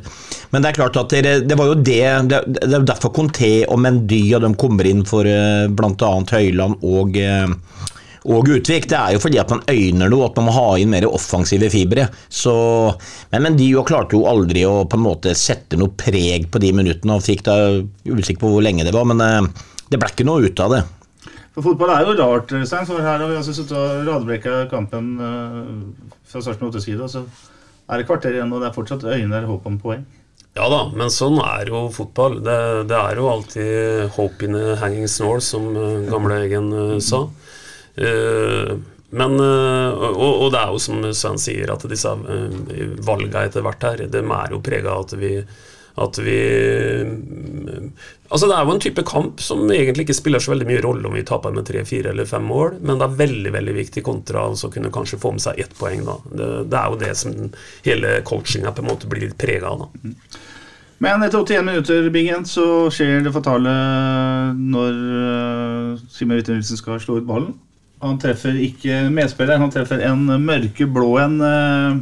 [0.56, 3.52] Men det er klart at det, det var jo det Det, det er derfor Conté
[3.68, 6.14] og Mendy og de kommer inn for eh, bl.a.
[6.32, 7.52] Høyland og eh,
[8.24, 8.88] og Utvik.
[8.90, 11.70] Det er jo fordi at man øyner noe, at man må ha inn mer offensive
[11.74, 12.08] fibre.
[12.30, 12.56] Så,
[13.34, 16.62] men, men de jo klarte jo aldri å på en måte sette noe preg på
[16.64, 17.18] de minuttene.
[17.18, 17.58] og fikk da,
[18.08, 20.84] Usikker på hvor lenge det var, men eh, det ble ikke noe ut av det.
[21.54, 25.12] For Fotball er jo rart, Stein, for her har vi altså sittet og radbrekka kampen
[25.22, 27.22] uh, fra starten av åtteside, og så
[27.94, 30.02] er det kvarter igjen, og det er fortsatt øyne og håp om poeng.
[30.58, 32.40] Ja da, men sånn er jo fotball.
[32.46, 32.58] Det,
[32.90, 37.24] det er jo alltid 'hope in a hanging snore', som uh, gamle Egen uh, sa.
[37.26, 37.63] Eh,
[39.14, 42.56] men, eh, og, og, det er jo som Sven sier, at disse uh,
[43.06, 45.36] valgene etter hvert her, de er jo prega av at vi
[45.94, 46.38] at vi
[48.34, 51.06] Altså Det er jo en type kamp som egentlig ikke spiller så veldig mye rolle
[51.06, 54.02] om vi taper med tre, fire eller fem mål, men det er veldig veldig viktig
[54.08, 56.02] kontra å kunne kanskje få med seg ett poeng.
[56.08, 56.16] da.
[56.32, 57.36] Det, det, er jo det som
[57.86, 59.86] hele coachinga på en måte blir prega av.
[59.86, 60.16] da.
[61.06, 63.76] Men etter 81 minutter Bingen, så skjer det fatale
[64.58, 64.98] når
[66.10, 67.54] Simen Witte skal slå ut ballen.
[68.04, 71.40] Han treffer ikke medspilleren, han treffer en mørkeblå en.
[71.48, 72.02] Eh,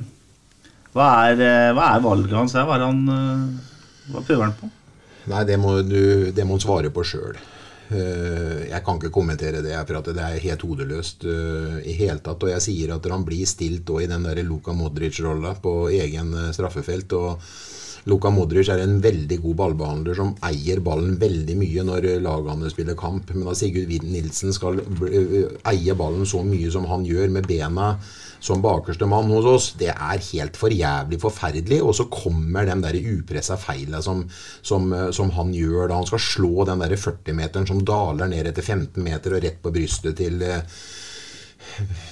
[0.96, 2.66] hva er, eh, hva er valget hans her?
[2.68, 4.70] Hva, han, eh, hva prøver han på?
[5.32, 7.38] Nei, det må du det må han svare på sjøl.
[7.92, 12.40] Jeg kan ikke kommentere det, for det er helt hodeløst i hele tatt.
[12.40, 17.12] Og jeg sier at han blir stilt i den der Luka Modric-rolla på egen straffefelt.
[17.20, 17.44] og
[18.10, 22.98] Luka Modric er en veldig god ballbehandler som eier ballen veldig mye når lagene spiller
[22.98, 23.30] kamp.
[23.36, 24.82] Men da Sigurd Nilsen skal
[25.70, 27.94] eie ballen så mye som han gjør med bena
[28.42, 31.78] som bakerste mann hos oss, det er helt for jævlig forferdelig.
[31.86, 34.24] Og så kommer den der upressa feila som,
[34.66, 38.66] som, som, han gjør da han skal slå den der 40-meteren som daler ned etter
[38.66, 40.42] 15 meter og rett på brystet til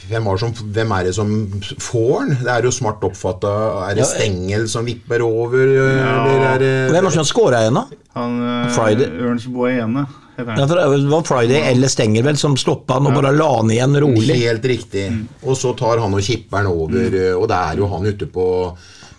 [0.10, 1.34] hvem, som, hvem, er det som
[1.82, 2.38] får den?
[2.44, 3.52] Det er jo smart oppfatta.
[3.90, 5.76] Er det Stengel som vipper over?
[5.76, 6.16] Ja.
[6.54, 8.02] Er det, hvem er det som skåra igjen, da?
[8.18, 9.08] Han, uh, Friday.
[9.30, 10.02] Ernst igjen.
[10.40, 13.74] Ja, for det var Friday eller Stengel vel som stoppa han og bare la han
[13.74, 14.38] igjen rolig.
[14.40, 15.10] Helt riktig.
[15.12, 15.26] Mm.
[15.44, 17.36] Og så tar han og kipper han over, mm.
[17.36, 18.46] og det er jo han ute på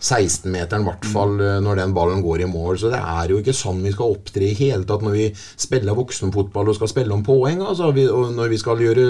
[0.01, 2.79] 16-meteren, i hvert fall eh, når den ballen går i mål.
[2.81, 5.99] Så det er jo ikke sånn vi skal opptre i hele tatt når vi spiller
[5.99, 7.61] voksenfotball og skal spille om poeng.
[7.61, 9.09] Altså, vi, og når vi skal gjøre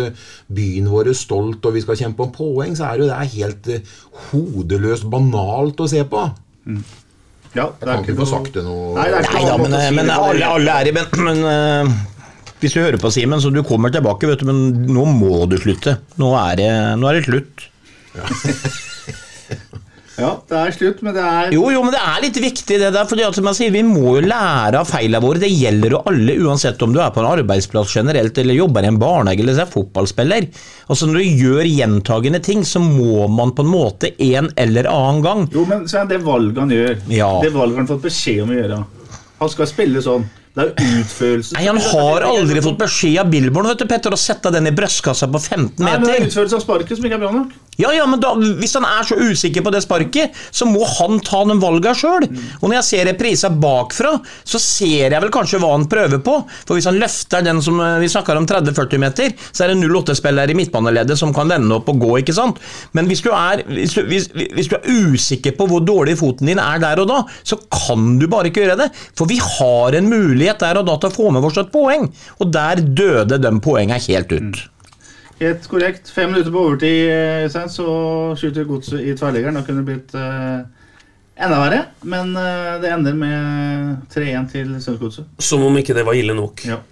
[0.51, 3.95] byen vår stolt og vi skal kjempe om poeng, så er jo det helt uh,
[4.33, 6.27] hodeløst banalt å se på.
[6.67, 6.83] Mm.
[7.55, 10.45] Ja, jeg kan ikke få sagt det noe Nei, det Nei da, men, men alle,
[10.47, 12.21] alle, er i Men, men uh,
[12.63, 15.57] hvis du hører på Simen, så du kommer tilbake, vet du, men nå må du
[15.59, 15.97] slutte.
[16.21, 16.71] Nå er det,
[17.01, 17.69] nå er det slutt.
[18.19, 18.27] Ja.
[20.21, 22.91] Ja, det er slutt, men det er Jo, jo, men det er litt viktig, det
[22.93, 23.07] der.
[23.09, 25.41] fordi at, som jeg sier, Vi må jo lære av feilene våre.
[25.43, 28.91] Det gjelder jo alle, uansett om du er på en arbeidsplass generelt, eller jobber i
[28.93, 30.49] en barnehage eller er fotballspiller.
[30.91, 35.23] Altså Når du gjør gjentagende ting, så må man på en måte en eller annen
[35.25, 37.31] gang Jo, men Svein, det valget han gjør, ja.
[37.43, 38.85] det valget han har fått beskjed om å gjøre
[39.41, 40.29] Han skal spille sånn.
[40.51, 41.55] Det er jo utførelse.
[41.55, 44.73] Nei, Han har aldri fått beskjed av Billborn vet du, Petter, å sette den i
[44.75, 45.85] brystkassa på 15 meter.
[45.87, 47.53] Nei, men det er utførelse av sparket som ikke er bra nok.
[47.81, 51.21] Ja, ja, men da, Hvis han er så usikker på det sparket, så må han
[51.25, 52.27] ta den valgene sjøl.
[52.61, 54.13] Og når jeg ser reprisa bakfra,
[54.45, 56.37] så ser jeg vel kanskje hva han prøver på.
[56.67, 59.91] For hvis han løfter den som eh, vi snakker om 30-40 meter, så er det
[59.91, 62.61] 08-spiller i midtbaneleddet som kan vende opp og gå, ikke sant.
[62.97, 66.51] Men hvis du, er, hvis, du, hvis, hvis du er usikker på hvor dårlig foten
[66.51, 68.91] din er der og da, så kan du bare ikke gjøre det.
[69.19, 72.11] For vi har en mulighet der og da til å få med oss et poeng.
[72.41, 74.61] Og der døde de poengene helt ut.
[75.41, 76.11] Helt korrekt.
[76.13, 77.87] Fem minutter på overtid, eh, Øystein, så
[78.37, 79.57] skyter godset i tverrliggeren.
[79.57, 80.67] Da kunne det blitt uh,
[81.41, 81.79] enda verre.
[82.05, 85.31] Men uh, det ender med 3-1 til Sørgodset.
[85.41, 86.61] Som om ikke det var ille nok.
[86.69, 86.83] Ja.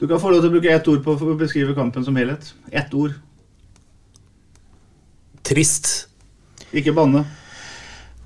[0.00, 2.50] Du kan få lov til å bruke ett ord på å beskrive kampen som helhet.
[2.74, 3.14] Ett ord.
[5.46, 6.08] Trist.
[6.74, 7.22] Ikke banne.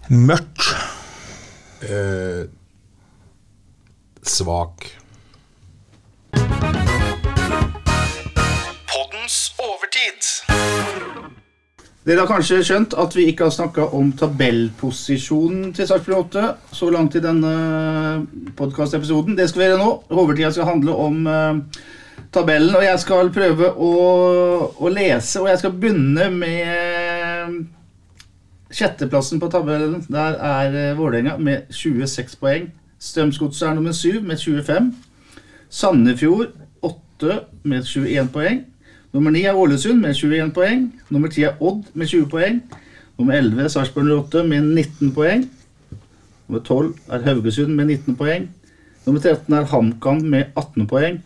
[0.09, 0.71] Mørkt.
[1.85, 2.49] Eh,
[4.25, 4.89] svak.
[12.09, 16.87] Dere har kanskje skjønt at vi ikke har snakka om tabellposisjonen til Sarpsborg 8 så
[16.89, 17.51] langt i denne
[18.57, 19.37] podkastepisoden.
[19.37, 19.89] Det skal vi gjøre nå.
[20.17, 21.59] Overtida skal handle om eh,
[22.33, 23.91] tabellen, og jeg skal prøve å,
[24.73, 25.43] å lese.
[25.43, 27.59] Og jeg skal begynne med
[28.73, 30.01] sjetteplassen på tabellen.
[30.09, 32.71] Der er uh, Vålerenga med 26 poeng.
[32.97, 34.89] Strømsgodset er nummer 7 med 25.
[35.69, 36.57] Sandefjord
[36.89, 38.65] 8 med 21 poeng.
[39.13, 40.83] Nummer 9 er Ålesund med 21 poeng.
[41.11, 42.63] Nummer 10 er Odd med 20 poeng.
[43.19, 45.51] Nummer 11 er Sarpsborg 08 med 19 poeng.
[46.49, 48.51] Nummer 12 er Haugesund med 19 poeng.
[49.07, 51.23] Nummer 13 er HamKam med 18 poeng.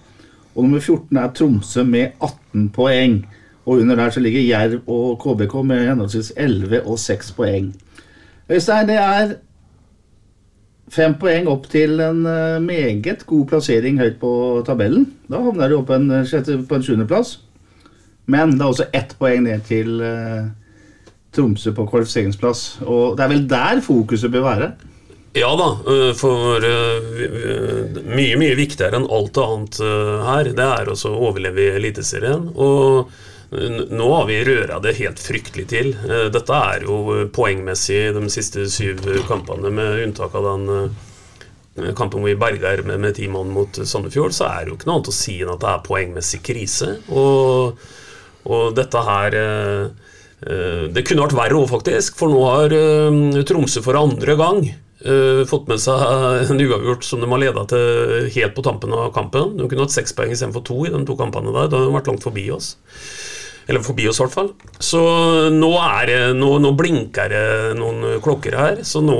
[0.54, 3.26] Og nummer 14 er Tromsø med 18 poeng.
[3.66, 7.74] Og under der så ligger Jerv og KBK med henholdsvis 11 og 6 poeng.
[8.50, 9.34] Øystein, det er
[10.88, 15.12] fem poeng opp til en eh, meget god plassering høyt på tabellen.
[15.30, 17.24] Da havner du opp på en, eh, på en.
[18.30, 20.44] Men det er også ett poeng ned til eh,
[21.34, 22.80] Tromsø på kvalifiseringsplass.
[22.86, 24.70] Og det er vel der fokuset bør være.
[25.34, 31.08] Ja da, øh, for vi- mye, mye viktigere enn alt annet her, det er også
[31.08, 32.50] å overleve i Eliteserien.
[32.52, 33.08] Og
[33.52, 35.88] nå har vi røra det helt fryktelig til.
[36.04, 40.94] Eh, Dette er jo poengmessig de siste syv kampene, med unntak av den
[41.96, 44.88] kampen hvor vi berga med, med ti mann mot Sandefjord, så er det jo ikke
[44.90, 46.90] noe annet å si enn at det er poengmessig krise.
[47.08, 47.78] Og,
[48.50, 49.82] og dette her eh,
[50.46, 52.16] eh, Det kunne vært verre òg, faktisk.
[52.18, 54.64] For nå har eh, Tromsø for andre gang
[55.50, 55.98] fått med seg
[56.52, 59.56] en uavgjort som de har leda til helt på tampen av kampen.
[59.58, 61.66] De kunne hatt seks poeng istedenfor to i de to kampene der.
[61.66, 62.76] Da hadde de vært langt forbi oss.
[63.66, 64.50] Eller forbi oss, i hvert fall.
[64.82, 65.00] Så
[65.54, 67.44] nå, er nå, nå blinker det
[67.78, 68.82] noen klokker her.
[68.86, 69.18] Så nå,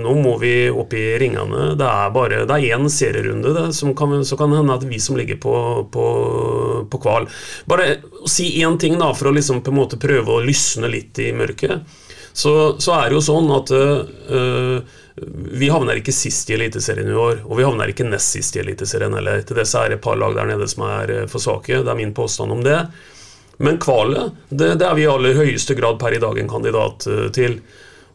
[0.00, 1.74] nå må vi opp i ringene.
[1.78, 4.86] Det er bare Det er én serierunde, det, som kan, så kan det hende at
[4.88, 5.56] vi som ligger på,
[5.92, 6.06] på,
[6.90, 7.28] på kval
[7.68, 7.98] Bare
[8.28, 11.32] si én ting, da, for å liksom på en måte prøve å lysne litt i
[11.36, 11.84] mørket.
[12.36, 12.52] Så,
[12.82, 14.96] så er det jo sånn at øh,
[15.56, 18.60] vi havner ikke sist i Eliteserien i år, og vi havner ikke nest sist i
[18.60, 19.40] Eliteserien heller.
[19.46, 21.80] Til det så er det et par lag der nede som er øh, for svake.
[21.80, 22.82] Det er min påstand om det.
[23.58, 27.06] Men kvalet, det, det er vi i aller høyeste grad per i dag en kandidat
[27.08, 27.60] øh, til.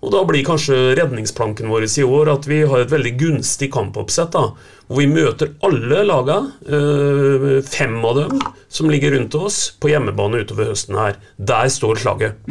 [0.01, 4.33] Og da blir kanskje redningsplanken vår i år at vi har et veldig gunstig kampoppsett.
[4.33, 4.47] da,
[4.87, 10.41] Hvor vi møter alle laga, øh, fem av dem som ligger rundt oss, på hjemmebane
[10.41, 11.21] utover høsten her.
[11.37, 12.41] Der står slaget.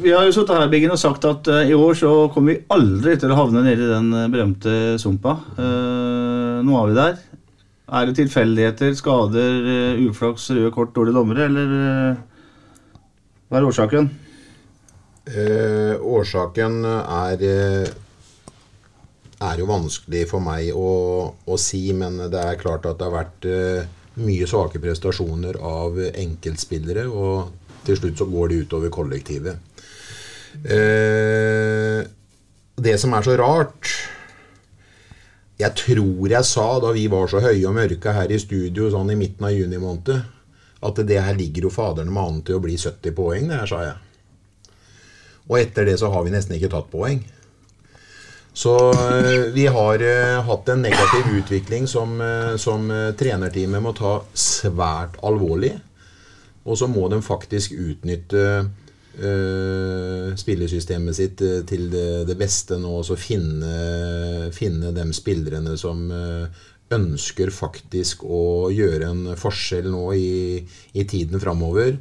[0.00, 2.62] Vi har jo sittet her Biggen, og sagt at eh, i år så kommer vi
[2.72, 5.34] aldri til å havne nede i den eh, berømte sumpa.
[5.60, 7.18] Eh, nå er vi der.
[7.90, 12.20] Er det tilfeldigheter, skader, eh, uflaks, røde kort, dårlige dommere, eller eh,
[13.48, 14.10] hva er årsaken?
[15.26, 17.90] Eh, årsaken er eh,
[19.40, 20.90] er jo vanskelig for meg å,
[21.34, 23.48] å si, men det er klart at det har vært
[24.20, 29.56] mye svake prestasjoner av enkeltspillere, og til slutt så går det utover kollektivet.
[30.64, 32.00] Eh,
[32.80, 33.90] det som er så rart
[35.60, 39.12] Jeg tror jeg sa da vi var så høye og mørke her i studio sånn
[39.12, 40.22] i midten av juni måned,
[40.80, 43.68] at det her ligger jo faderne med an til å bli 70 poeng, det her,
[43.68, 43.98] sa jeg.
[45.50, 47.20] Og etter det så har vi nesten ikke tatt poeng.
[48.56, 52.88] Så eh, vi har uh, hatt en negativ utvikling som, uh, som
[53.18, 55.74] trenerteamet må ta svært alvorlig.
[56.64, 58.42] Og så må de faktisk utnytte
[59.18, 66.06] eh, spillesystemet sitt eh, til det, det beste nå, og finne, finne de spillerne som
[66.14, 66.62] eh,
[66.94, 70.32] ønsker faktisk å gjøre en forskjell nå i,
[70.94, 71.94] i tiden framover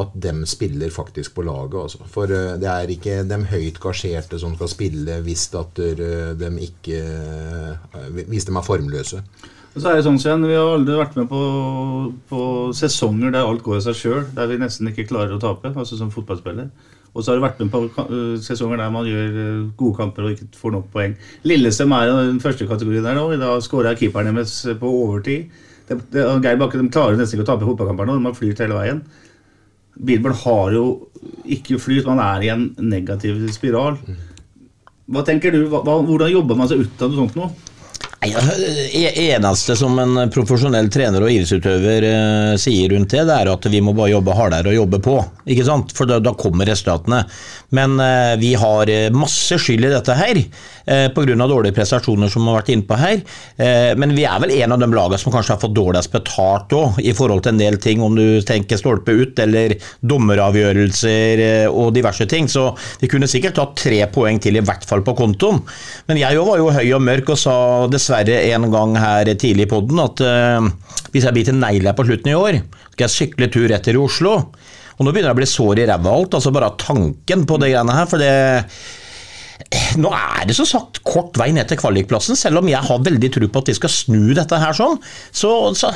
[0.00, 1.80] at dem spiller faktisk på laget.
[1.80, 2.04] Altså.
[2.06, 7.00] For det er ikke de høyt gasjerte som skal spille hvis de ikke
[8.28, 9.24] Hvis de er formløse.
[9.70, 11.40] Og så er det sånn, Sven, Vi har aldri vært med på,
[12.30, 12.40] på
[12.74, 15.98] sesonger der alt går av seg sjøl, der vi nesten ikke klarer å tape, altså
[15.98, 16.70] som fotballspiller.
[17.10, 20.26] Og så har du vært med på øh, sesonger der man gjør øh, gode kamper
[20.26, 21.16] og ikke får nok poeng.
[21.46, 23.24] Lillestrøm er den første kategorien der nå.
[23.34, 25.50] I dag skåra keeperen deres på overtid.
[25.88, 28.18] Det, det, Geir Bakke de klarer nesten ikke å tape fotballkamper nå.
[28.18, 29.02] De har flyrt hele veien.
[30.00, 30.84] Bilborn har jo
[31.50, 33.98] ikke flyt, man er i en negativ spiral.
[35.10, 35.64] Hva tenker du?
[35.70, 37.50] Hva, hvordan jobber man seg ut av noe sånt nå?
[38.20, 43.68] Det eneste som en profesjonell trener og idrettsutøver eh, sier rundt det, det er at
[43.72, 45.14] vi må bare jobbe hardere og jobbe på.
[45.48, 45.94] ikke sant?
[45.96, 47.22] For da, da kommer resultatene.
[47.72, 50.36] Men eh, vi har eh, masse skyld i dette her,
[50.84, 51.36] eh, pga.
[51.40, 53.22] dårlige prestasjoner som har vært innpå her.
[53.56, 56.76] Eh, men vi er vel en av de lagene som kanskje har fått dårligst betalt
[56.76, 61.66] òg, i forhold til en del ting, om du tenker stolpe ut eller dommeravgjørelser eh,
[61.72, 62.52] og diverse ting.
[62.52, 62.68] Så
[63.00, 65.64] vi kunne sikkert tatt tre poeng til, i hvert fall på kontoen.
[66.12, 67.56] Men jeg var jo høy og mørk og sa
[67.88, 70.68] dessverre en gang her tidlig i podden at uh,
[71.10, 72.60] hvis jeg biter negler på slutten i år,
[72.92, 74.36] skal jeg sykle tur rett til Oslo.
[75.00, 77.70] Og nå begynner jeg å bli sår i ræva alt, altså bare tanken på det
[77.72, 78.08] greiene her.
[78.10, 78.32] for det
[80.00, 83.30] nå er det som sagt kort vei ned til kvalikplassen, selv om jeg har veldig
[83.34, 84.96] tro på at de skal snu dette her sånn.
[85.30, 85.92] Så, så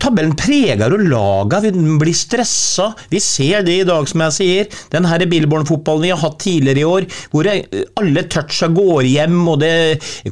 [0.00, 1.70] Tabellen preger jo laga, vi
[2.00, 2.90] blir stressa.
[3.10, 4.78] Vi ser det i dag, som jeg sier.
[4.92, 9.60] Den her Billborn-fotballen vi har hatt tidligere i år, hvor alle toucha går hjem, og
[9.62, 9.74] det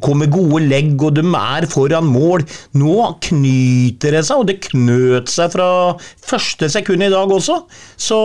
[0.03, 2.47] kommer gode legg, og de er foran mål.
[2.79, 2.97] Nå
[3.29, 5.69] knyter det seg, og det knøt seg fra
[6.23, 7.63] første sekund i dag også.
[8.01, 8.23] Så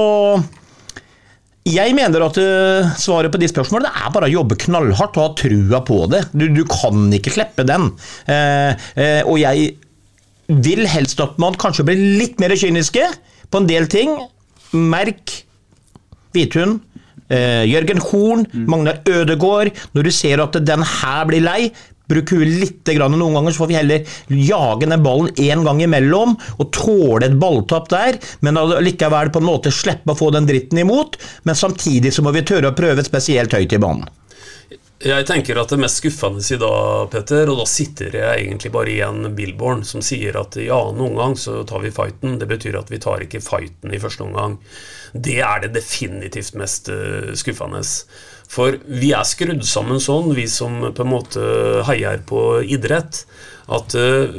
[1.68, 5.34] jeg mener at uh, svaret på de spørsmålene er bare å jobbe knallhardt og ha
[5.42, 6.24] trua på det.
[6.32, 7.90] Du, du kan ikke slippe den.
[8.32, 9.74] Eh, eh, og jeg
[10.48, 13.04] vil helst at man kanskje blir litt mer kyniske
[13.52, 14.14] på en del ting.
[14.72, 15.44] Merk
[16.36, 16.84] Hvithund.
[17.28, 19.74] Jørgen Horn, Magnar Ødegård.
[19.92, 21.62] Når du ser at den her blir lei,
[22.08, 25.82] Bruk huet litt grann noen ganger, så får vi heller jage den ballen én gang
[25.84, 30.48] imellom og tåle et balltap der, men likevel på en måte slippe å få den
[30.48, 31.20] dritten imot.
[31.44, 34.08] Men samtidig så må vi tørre å prøve spesielt høyt i banen.
[34.98, 38.90] Jeg tenker at det mest skuffende i dag, Petter, og da sitter jeg egentlig bare
[38.90, 42.40] igjen Billborn, som sier at ja, noen gang så tar vi fighten.
[42.42, 44.56] Det betyr at vi tar ikke fighten i første omgang.
[45.14, 47.84] Det er det definitivt mest uh, skuffende.
[48.50, 51.46] For vi er skrudd sammen sånn, vi som på en måte
[51.86, 53.22] heier på idrett,
[53.68, 54.30] at uh,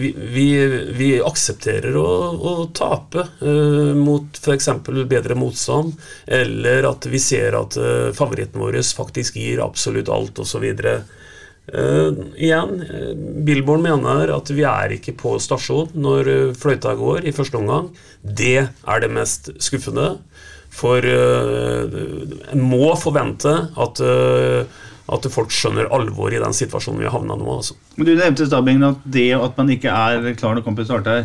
[0.00, 0.46] vi, vi,
[0.92, 4.68] vi, aksepterer å, å tape uh, mot f.eks.
[5.08, 5.94] bedre motstand,
[6.28, 10.66] eller at vi ser at uh, favoritten vår faktisk gir absolutt alt, osv.
[10.76, 12.84] Uh, igjen,
[13.46, 17.88] Billborn mener at vi er ikke på stasjon når fløyta går i første omgang.
[18.20, 20.18] Det er det mest skuffende.
[20.70, 24.00] For en må forvente at,
[25.10, 27.46] at folk skjønner alvor i den situasjonen vi har havna nå.
[27.58, 27.74] Altså.
[27.98, 31.24] Men Du nevnte Stabingen at det at man ikke er klar når kampen starter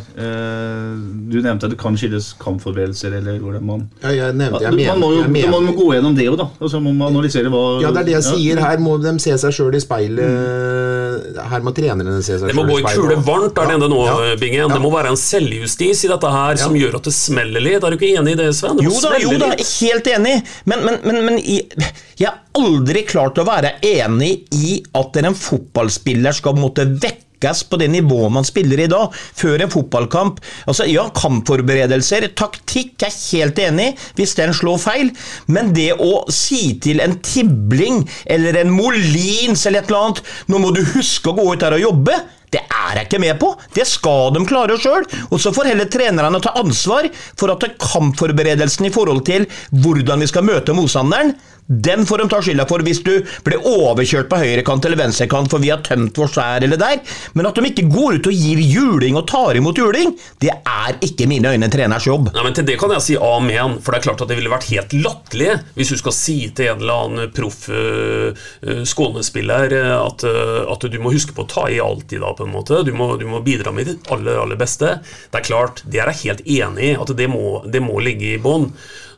[1.30, 5.00] Du nevnte at det kan skyldes kampforberedelser eller hvordan man Ja, jeg nevnte, jeg man,
[5.04, 5.52] må jo jeg mener.
[5.54, 6.48] man må gå gjennom det òg, da.
[6.60, 8.62] Og så må man analysere hva Ja, det er det jeg sier.
[8.66, 11.40] Her må de se seg sjøl i speilet.
[11.52, 12.56] Her må trenerne se seg sjøl i speilet.
[12.56, 14.36] Det må gå i kule varmt det nede nå, Ja.
[14.42, 14.72] Bingen.
[14.74, 17.84] Det må være en selvjustis i dette her som gjør at det smeller litt.
[17.86, 18.78] Er du ikke enig i det, Sven?
[18.80, 20.36] Det Jo da, jo da, helt enig.
[20.66, 26.36] Men, men, men, men jeg har aldri klart å være enig i at en fotballspiller
[26.36, 30.40] skal måtte vekkes på det nivået man spiller i dag, før en fotballkamp.
[30.68, 35.12] Altså, Ja, kampforberedelser, taktikk jeg er helt enig hvis den slår feil,
[35.48, 40.62] men det å si til en Tibling eller en Molins eller et eller annet Nå
[40.62, 42.16] må du huske å gå ut her og jobbe.
[42.56, 43.50] Det er jeg ikke med på.
[43.76, 45.04] Det skal de klare sjøl.
[45.28, 49.48] Og så får heller trenerne ta ansvar for at kampforberedelsen i forhold til
[49.84, 51.34] hvordan vi skal møte motstanderen,
[51.68, 53.14] den får de ta skylda for hvis du
[53.46, 57.00] blir overkjørt på høyrekant eller venstrekant for vi har tømt vår skjær eller der.
[57.34, 60.14] Men at de ikke går ut og gir juling og tar imot juling,
[60.44, 62.30] det er ikke mine øyne treners jobb.
[62.36, 64.54] Nei, men Til det kan jeg si amen, for det er klart at det ville
[64.54, 69.74] vært helt latterlig hvis du skal si til en eller annen proff uh, uh, skånespiller
[69.74, 70.26] uh, at,
[70.72, 72.84] at du må huske på å ta i alltid, da, på en måte.
[72.86, 75.00] Du må, du må bidra med ditt aller, aller beste.
[75.32, 78.36] Det er klart, det er jeg helt enig i, at det må, det må ligge
[78.36, 78.70] i bånn.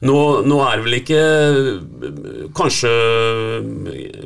[0.05, 1.21] Nå, nå er det vel ikke
[2.57, 2.91] Kanskje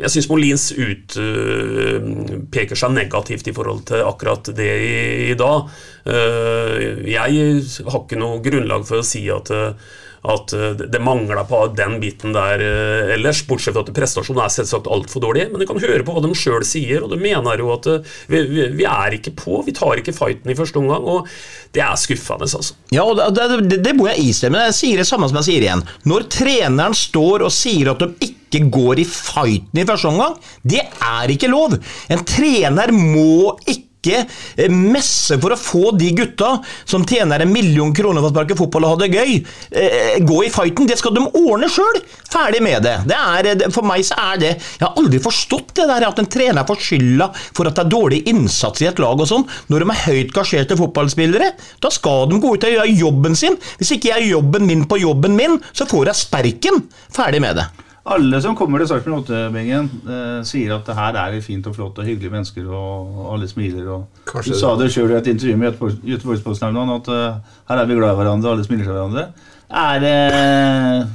[0.02, 5.70] Jeg syns Molins utpeker seg negativt i forhold til akkurat det i, i dag.
[6.12, 6.76] Eh,
[7.12, 9.74] jeg har ikke noe grunnlag for å si at eh,
[10.22, 14.54] at eh, det mangler på den biten der eh, ellers, bortsett fra at prestasjonen er
[14.54, 15.48] selvsagt altfor dårlig.
[15.50, 18.12] Men du kan høre på hva de sjøl sier, og de mener jo at eh,
[18.30, 19.64] vi, vi, vi er ikke på.
[19.66, 21.30] Vi tar ikke fighten i første omgang, og
[21.74, 22.78] det er skuffende, altså.
[22.94, 24.62] Ja, og det, det, det må jeg istemme.
[24.70, 25.86] Jeg sier det samme som jeg sier igjen.
[26.10, 30.84] Når treneren står og sier at de ikke går i fighten i første omgang, det
[30.86, 31.80] er ikke lov.
[32.12, 34.26] En trener må ikke ikke
[34.58, 36.56] eh, messe for å få de gutta
[36.90, 39.36] som tjener en million kroner for å sparke fotball og ha det gøy,
[39.72, 40.90] eh, gå i fighten.
[40.90, 42.02] Det skal de ordne sjøl.
[42.32, 42.96] Ferdig med det.
[43.12, 46.20] det er, eh, for meg så er det Jeg har aldri forstått det der at
[46.20, 49.46] en trener får skylda for at det er dårlig innsats i et lag og sånn.
[49.70, 53.60] Når de er høyt gasjerte fotballspillere, da skal de gå ut og gjøre jobben sin.
[53.78, 56.84] Hvis ikke jeg gjør jobben min på jobben min, så får jeg sperken.
[57.14, 57.70] Ferdig med det.
[58.02, 62.00] Alle som kommer til Sarpsborg 8-bengen, eh, sier at det her er fint og flott
[62.02, 63.86] og hyggelige mennesker, og alle smiler.
[63.94, 67.38] og Kanskje Du sa det sjøl i et intervju med Göteborgs- Göteborgsposten at uh,
[67.70, 69.28] her er vi glad i hverandre, alle smiler til hverandre.
[69.70, 70.16] Er det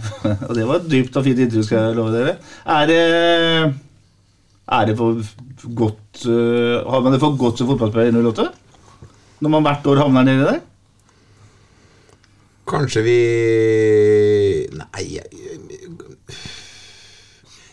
[0.49, 2.37] Og det var et dypt og fint intervju, skal jeg love dere.
[2.65, 3.75] Er det
[4.69, 5.19] Er det for
[5.75, 8.49] godt uh, Har man det for godt som fotballspiller i 08?
[9.41, 10.63] Når man hvert år havner nedi der?
[12.67, 13.19] Kanskje vi
[14.73, 15.56] Nei jeg,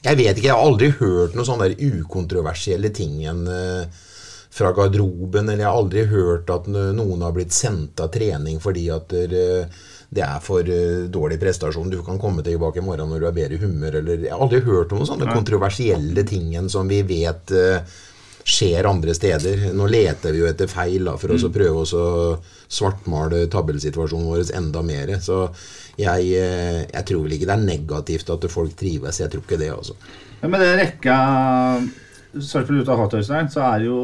[0.03, 0.49] jeg vet ikke.
[0.49, 4.03] Jeg har aldri hørt noen sånne der ukontroversielle ting eh,
[4.53, 5.47] fra garderoben.
[5.47, 9.83] Eller jeg har aldri hørt at noen har blitt sendt av trening fordi at eh,
[10.13, 11.91] det er for eh, dårlig prestasjon.
[11.91, 14.01] Du kan komme tilbake i morgen når du er bedre i humør.
[14.01, 17.55] Eller, jeg har aldri hørt om noen sånne kontroversielle ting som vi vet
[18.43, 19.69] skjer andre steder.
[19.71, 22.03] Nå leter vi jo etter feil da, for oss å prøve å
[22.67, 25.13] svartmale tabellsituasjonen vår enda mer.
[25.23, 25.45] Så
[25.99, 29.19] jeg, eh, jeg tror vel ikke det er negativt at folk trives.
[29.21, 29.97] Jeg tror ikke det, altså.
[30.41, 31.17] Ja, med den rekka
[32.33, 33.97] Sarpsborg ute av hatt, Øystein, så er jo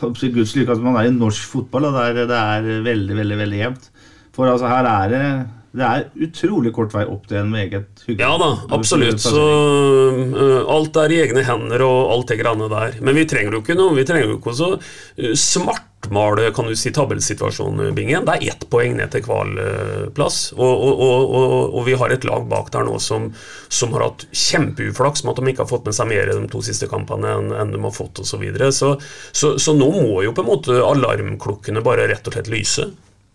[0.00, 3.58] Guds lykke at man er i norsk fotball, og der det er veldig, veldig veldig
[3.58, 3.90] jevnt.
[4.32, 5.24] For altså, her er det
[5.72, 9.22] det er utrolig kort vei opp til en meget hyggelig Ja da, absolutt.
[9.24, 12.98] Så uh, alt er i egne hender og alt det greiene der.
[13.00, 16.92] Men vi trenger jo ikke noe, vi trenger jo ikke å svartmale kan du si,
[16.92, 18.26] tabellsituasjonen, Bingen.
[18.28, 20.40] Det er ett poeng ned til kvalplass.
[20.58, 23.30] Og, og, og, og, og vi har et lag bak der nå som,
[23.72, 26.50] som har hatt kjempeuflaks med at de ikke har fått med seg mer i de
[26.52, 28.34] to siste kampene enn, enn de har fått osv.
[28.34, 28.68] Så, videre.
[28.76, 28.92] så,
[29.32, 32.90] så Så nå må jo på en måte alarmklokkene bare rett og slett lyse.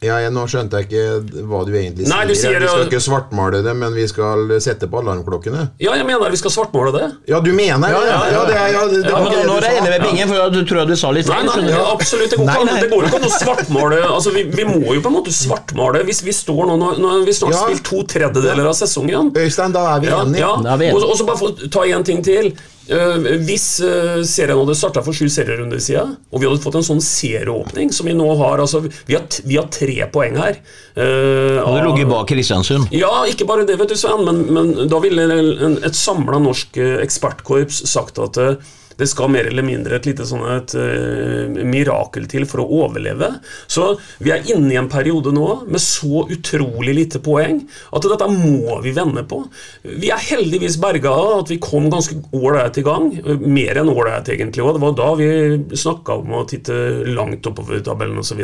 [0.05, 2.29] Ja, jeg, Nå skjønte jeg ikke hva du egentlig Nei, sier.
[2.29, 5.63] du sier vi skal ikke svartmale det, men vi skal sette på alarmklokkene.
[5.81, 7.07] Ja, jeg mener vi skal svartmale det.
[7.31, 8.43] Ja, du mener ja, ja, ja.
[8.45, 10.53] det er, ja, det, det Ja, men det nå regner er jeg med Bingen, for
[10.53, 11.49] du tror jeg du sa litt feil.
[11.49, 12.29] nei, nei, ja, absolutt.
[12.29, 12.83] Det går, Nei, ikke an, nei.
[12.85, 13.99] det går ikke an å svartmale.
[14.11, 17.15] Altså, vi, vi må jo på en måte svartmale hvis vi står nå Nå nå
[17.25, 17.65] vi snart Ja.
[17.65, 19.33] spilt to tredjedeler av sesongen.
[19.33, 20.45] Øystein, da er vi Ja, enige.
[20.45, 20.53] ja.
[20.61, 20.93] Vi enige.
[20.93, 22.53] Og, og så bare få ta én ting til.
[22.87, 26.85] Eh, hvis uh, serien hadde starta for sju serierunder siden, og vi hadde fått en
[26.87, 30.61] sånn serieåpning som vi nå har altså, Vi har, vi har tre poeng her.
[30.95, 32.87] Uh, Hadde ligget bak Kristiansund.
[32.95, 34.23] ja, ikke bare det, vet du, Svein.
[34.25, 38.55] men, men da ville en, et samla norsk eh, ekspertkorps sagt at eh,
[38.97, 43.29] det skal mer eller mindre et lite sånn et uh, mirakel til for å overleve.
[43.69, 43.91] Så
[44.23, 47.61] vi er inne i en periode nå med så utrolig lite poeng
[47.93, 49.43] at dette må vi vende på.
[49.85, 53.11] Vi er heldigvis berga av at vi kom ganske ålreit i gang.
[53.43, 55.29] Mer enn ålreit, egentlig Og Det var da vi
[55.77, 56.75] snakka om å titte
[57.07, 58.41] langt oppover tabellen osv.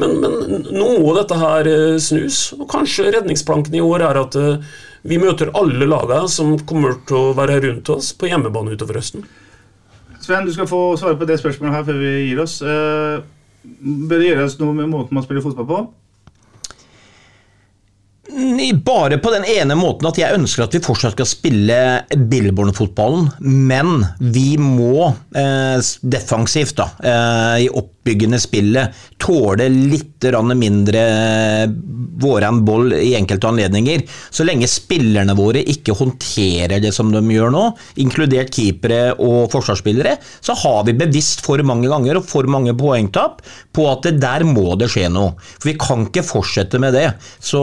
[0.00, 4.38] Men, men nå må dette her eh, snus, og kanskje redningsplanken i år er at
[4.38, 4.70] eh,
[5.02, 9.26] vi møter alle lagene som kommer til å være rundt oss på hjemmebane utover høsten.
[10.30, 12.60] Sven, du skal få svare på det spørsmålet her før vi gir oss.
[12.62, 13.22] Eh,
[14.06, 15.80] bør det gjøres noe med måten man spiller fotball på?
[18.86, 21.78] Bare på den ene måten at jeg ønsker at vi fortsatt skal spille
[22.30, 25.82] Billborn-fotballen, men vi må eh,
[26.14, 27.68] defensivt, da, eh, i
[28.00, 30.24] oppbyggende spillet, tåle litt
[30.56, 31.02] mindre
[32.20, 34.02] våren boll i enkelte anledninger.
[34.30, 37.64] Så lenge spillerne våre ikke håndterer det som de gjør nå,
[37.96, 43.42] inkludert keepere og forsvarsspillere, så har vi bevisst for mange ganger og for mange poengtap
[43.72, 45.36] på at det der må det skje noe.
[45.58, 47.10] For vi kan ikke fortsette med det.
[47.40, 47.60] Så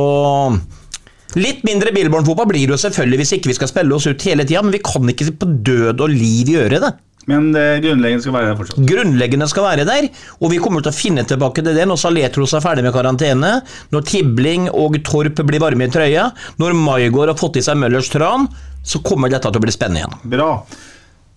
[1.35, 4.45] Litt mindre Billborn-fotball blir det jo selvfølgelig hvis ikke vi skal spille oss ut hele
[4.47, 6.93] tida, men vi kan ikke på død og liv gjøre det.
[7.27, 8.83] Men det grunnleggende skal være der fortsatt.
[8.87, 10.09] Grunnleggende skal være der,
[10.39, 13.53] og vi kommer til å finne tilbake til det når Saletros er ferdig med karantene,
[13.91, 16.29] når Tibling og Torp blir varme i trøya,
[16.61, 18.47] når Maigård har fått i seg Møllers tran,
[18.87, 20.21] så kommer dette til å bli spennende igjen.
[20.37, 20.51] Bra.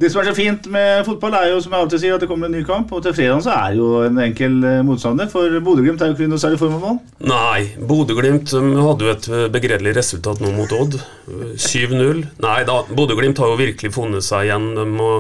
[0.01, 2.29] Det som er så fint med fotball, er jo som jeg alltid sier at det
[2.31, 2.89] kommer en ny kamp.
[2.97, 6.17] Og til fredag så er det jo en enkel eh, motstander, for Bodø-Glimt er jo
[6.17, 6.97] ikke noe særlig form av mål.
[7.29, 10.97] Nei, Bodø-Glimt hadde jo et uh, begredelig resultat nå mot Odd.
[11.29, 12.25] Uh, 7-0.
[12.41, 14.71] Nei da, Bodø-Glimt har jo virkelig funnet seg igjen.
[14.79, 15.11] De må,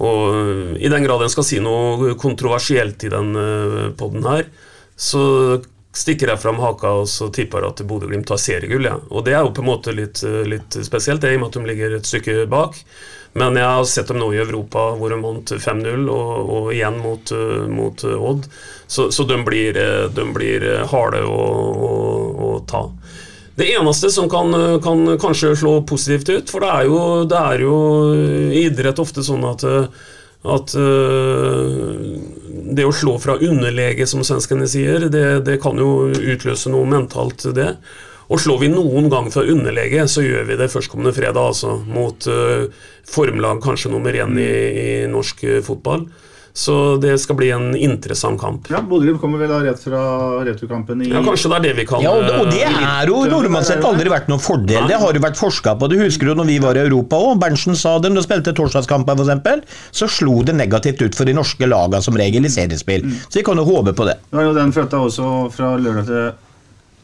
[0.00, 4.48] og uh, I den grad en skal si noe kontroversielt i den poden podden her,
[4.96, 5.22] så
[5.92, 8.86] stikker jeg fram haka og så tipper at Bodø-Glimt tar seriegull.
[8.88, 8.96] Ja.
[9.12, 11.58] Og det er jo på en måte litt, uh, litt spesielt, i og med at
[11.58, 12.78] de ligger et stykke bak.
[13.38, 16.98] Men jeg har sett dem nå i Europa hvor de vant 5-0, og, og igjen
[17.00, 17.32] mot,
[17.72, 18.48] mot Odd.
[18.86, 19.78] Så, så de, blir,
[20.12, 21.38] de blir harde å,
[21.88, 21.92] å,
[22.48, 22.82] å ta.
[23.58, 24.54] Det eneste som kan,
[24.84, 27.76] kan kanskje slå positivt ut, for det er jo, det er jo
[28.16, 30.02] i idrett ofte sånn at uh,
[30.42, 32.16] at øh,
[32.74, 37.46] det å slå fra underlege, som svenskene sier, det, det kan jo utløse noe mentalt,
[37.54, 37.76] det.
[38.32, 41.76] Og slår vi noen gang fra underlege, så gjør vi det førstkommende fredag, altså.
[41.86, 42.26] Mot
[43.12, 44.52] formlag kanskje nummer én i,
[44.82, 46.06] i norsk fotball.
[46.52, 48.68] Så det skal bli en interessant kamp.
[48.72, 50.02] Ja, Bodø-Glimt kommer vel da rett fra
[50.44, 53.08] returkampen i Ja, Kanskje det er det vi kan Ja, og, og det eh, er
[53.08, 54.84] jo normalt sett aldri vært noen fordel.
[54.90, 55.88] Det har jo vært forska på.
[55.88, 57.40] Du husker jo når vi var i Europa òg.
[57.40, 59.80] Berntsen sa det når du spilte torsdagskamper f.eks.
[59.96, 63.08] Så slo det negativt ut for de norske lagene som regel i seriespill.
[63.28, 64.18] Så vi kan jo håpe på det.
[64.30, 66.32] Ja, er jo den flytta også fra lørdag til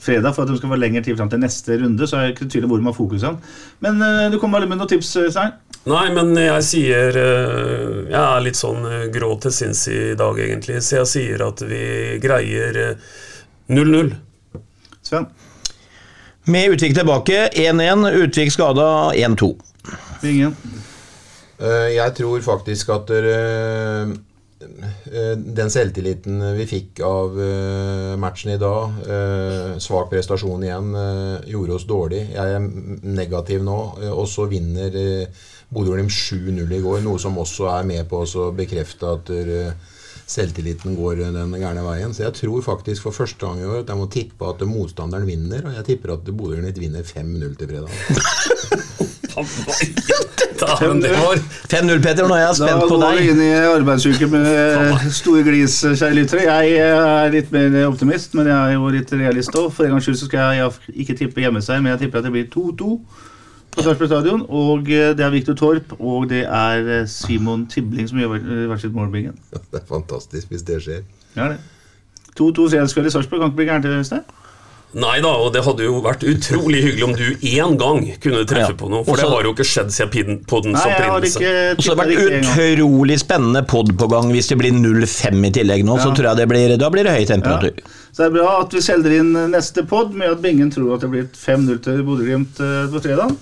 [0.03, 2.07] fredag for at de skal få lengre tid fram til neste runde.
[2.07, 3.49] Så er det ikke tydelig hvor de har fokuset.
[3.85, 5.57] Men uh, du kommer bare med noen tips, Svein?
[5.89, 10.37] Nei, men jeg sier eh, Jeg er litt sånn eh, grå til sinns i dag,
[10.43, 10.83] egentlig.
[10.85, 13.13] Så jeg sier at vi greier eh,
[13.73, 14.11] 0-0.
[15.07, 15.29] Sven?
[16.51, 19.49] Med Utvik tilbake 1-1, Utvik skada 1-2.
[20.29, 20.57] Ingen?
[21.63, 24.13] Eh, Jeg tror faktisk at dere, eh,
[24.59, 31.77] den selvtilliten vi fikk av eh, matchen i dag, eh, svak prestasjon igjen, eh, gjorde
[31.77, 32.25] oss dårlig.
[32.35, 32.67] Jeg er
[33.07, 37.87] negativ nå, eh, og så vinner eh, Bodø-Glimt 7-0 i går, noe som også er
[37.87, 39.31] med på å bekrefte at
[40.29, 42.15] selvtilliten går den gærne veien.
[42.17, 45.29] Så jeg tror faktisk for første gang i år at jeg må tippe at motstanderen
[45.29, 49.15] vinner, og jeg tipper at Bodø-Glimt vinner 5-0 til fredag.
[50.59, 51.39] Dæven, det var
[51.71, 52.27] 5-0, Petter.
[52.29, 56.47] Nå er jeg spent på går vi inn i arbeidsuke med store glis, kjære lyttere.
[56.49, 59.71] Jeg er litt mer optimist, men jeg er jo litt realist òg.
[59.75, 62.49] For en gangs skyld skal jeg ikke tippe hjemmeseier, men jeg tipper at det blir
[62.55, 62.91] 2-2
[63.79, 64.45] på Sarpsborg stadion.
[64.49, 68.39] Og eh, det er Viktor Torp, og det er eh, Simon Tibling som gjør
[68.71, 69.39] hvert sitt målbingen.
[69.71, 71.05] Det er fantastisk hvis det skjer.
[71.37, 71.61] Ja, det.
[72.39, 74.27] 2-2 fredagskveld i Sarpsborg kan ikke bli gærent, Øystein?
[74.97, 78.73] Nei da, og det hadde jo vært utrolig hyggelig om du én gang kunne treffe
[78.73, 78.77] Ja.
[78.79, 79.05] på noe.
[79.05, 80.73] For Også- det har jo ikke skjedd siden har opprinnelse.
[80.73, 81.07] Og så har det
[81.89, 85.99] har vært utrolig spennende pod på gang hvis det blir 0-5 i tillegg nå.
[86.01, 87.75] Så tror jeg det blir, da blir det høy temperatur.
[87.77, 87.85] Ja.
[88.13, 91.01] Så det er bra at vi selger inn neste pod med at Bingen tror at
[91.01, 93.37] det blir 5-0 til Bodø-Glimt eh, på fredag.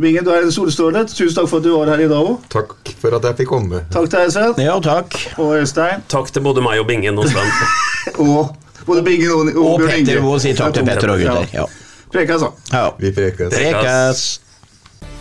[0.00, 1.04] Bingen, du er en solstråle.
[1.06, 2.38] Tusen takk for at du var her i dag òg.
[2.48, 3.82] Takk for at jeg fikk komme.
[3.92, 4.54] Takk til deg, Sven.
[4.58, 5.14] Ja, takk.
[5.38, 6.02] Og Øystein.
[6.08, 7.46] Takk til både meg og Bingen og Sven.
[8.18, 11.48] Og både Bingen og, og, Og Bjørn Petter Moe sier takk til Petter og gutter.
[11.54, 11.66] Ja.
[12.10, 12.50] Prekas, da.
[12.74, 12.84] Ja.
[12.98, 13.54] Vi prekes.
[13.54, 14.24] Prekes.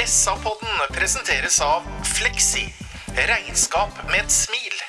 [0.05, 2.65] SA-podden presenteres av Fleksi.
[3.19, 4.88] Regnskap med et smil.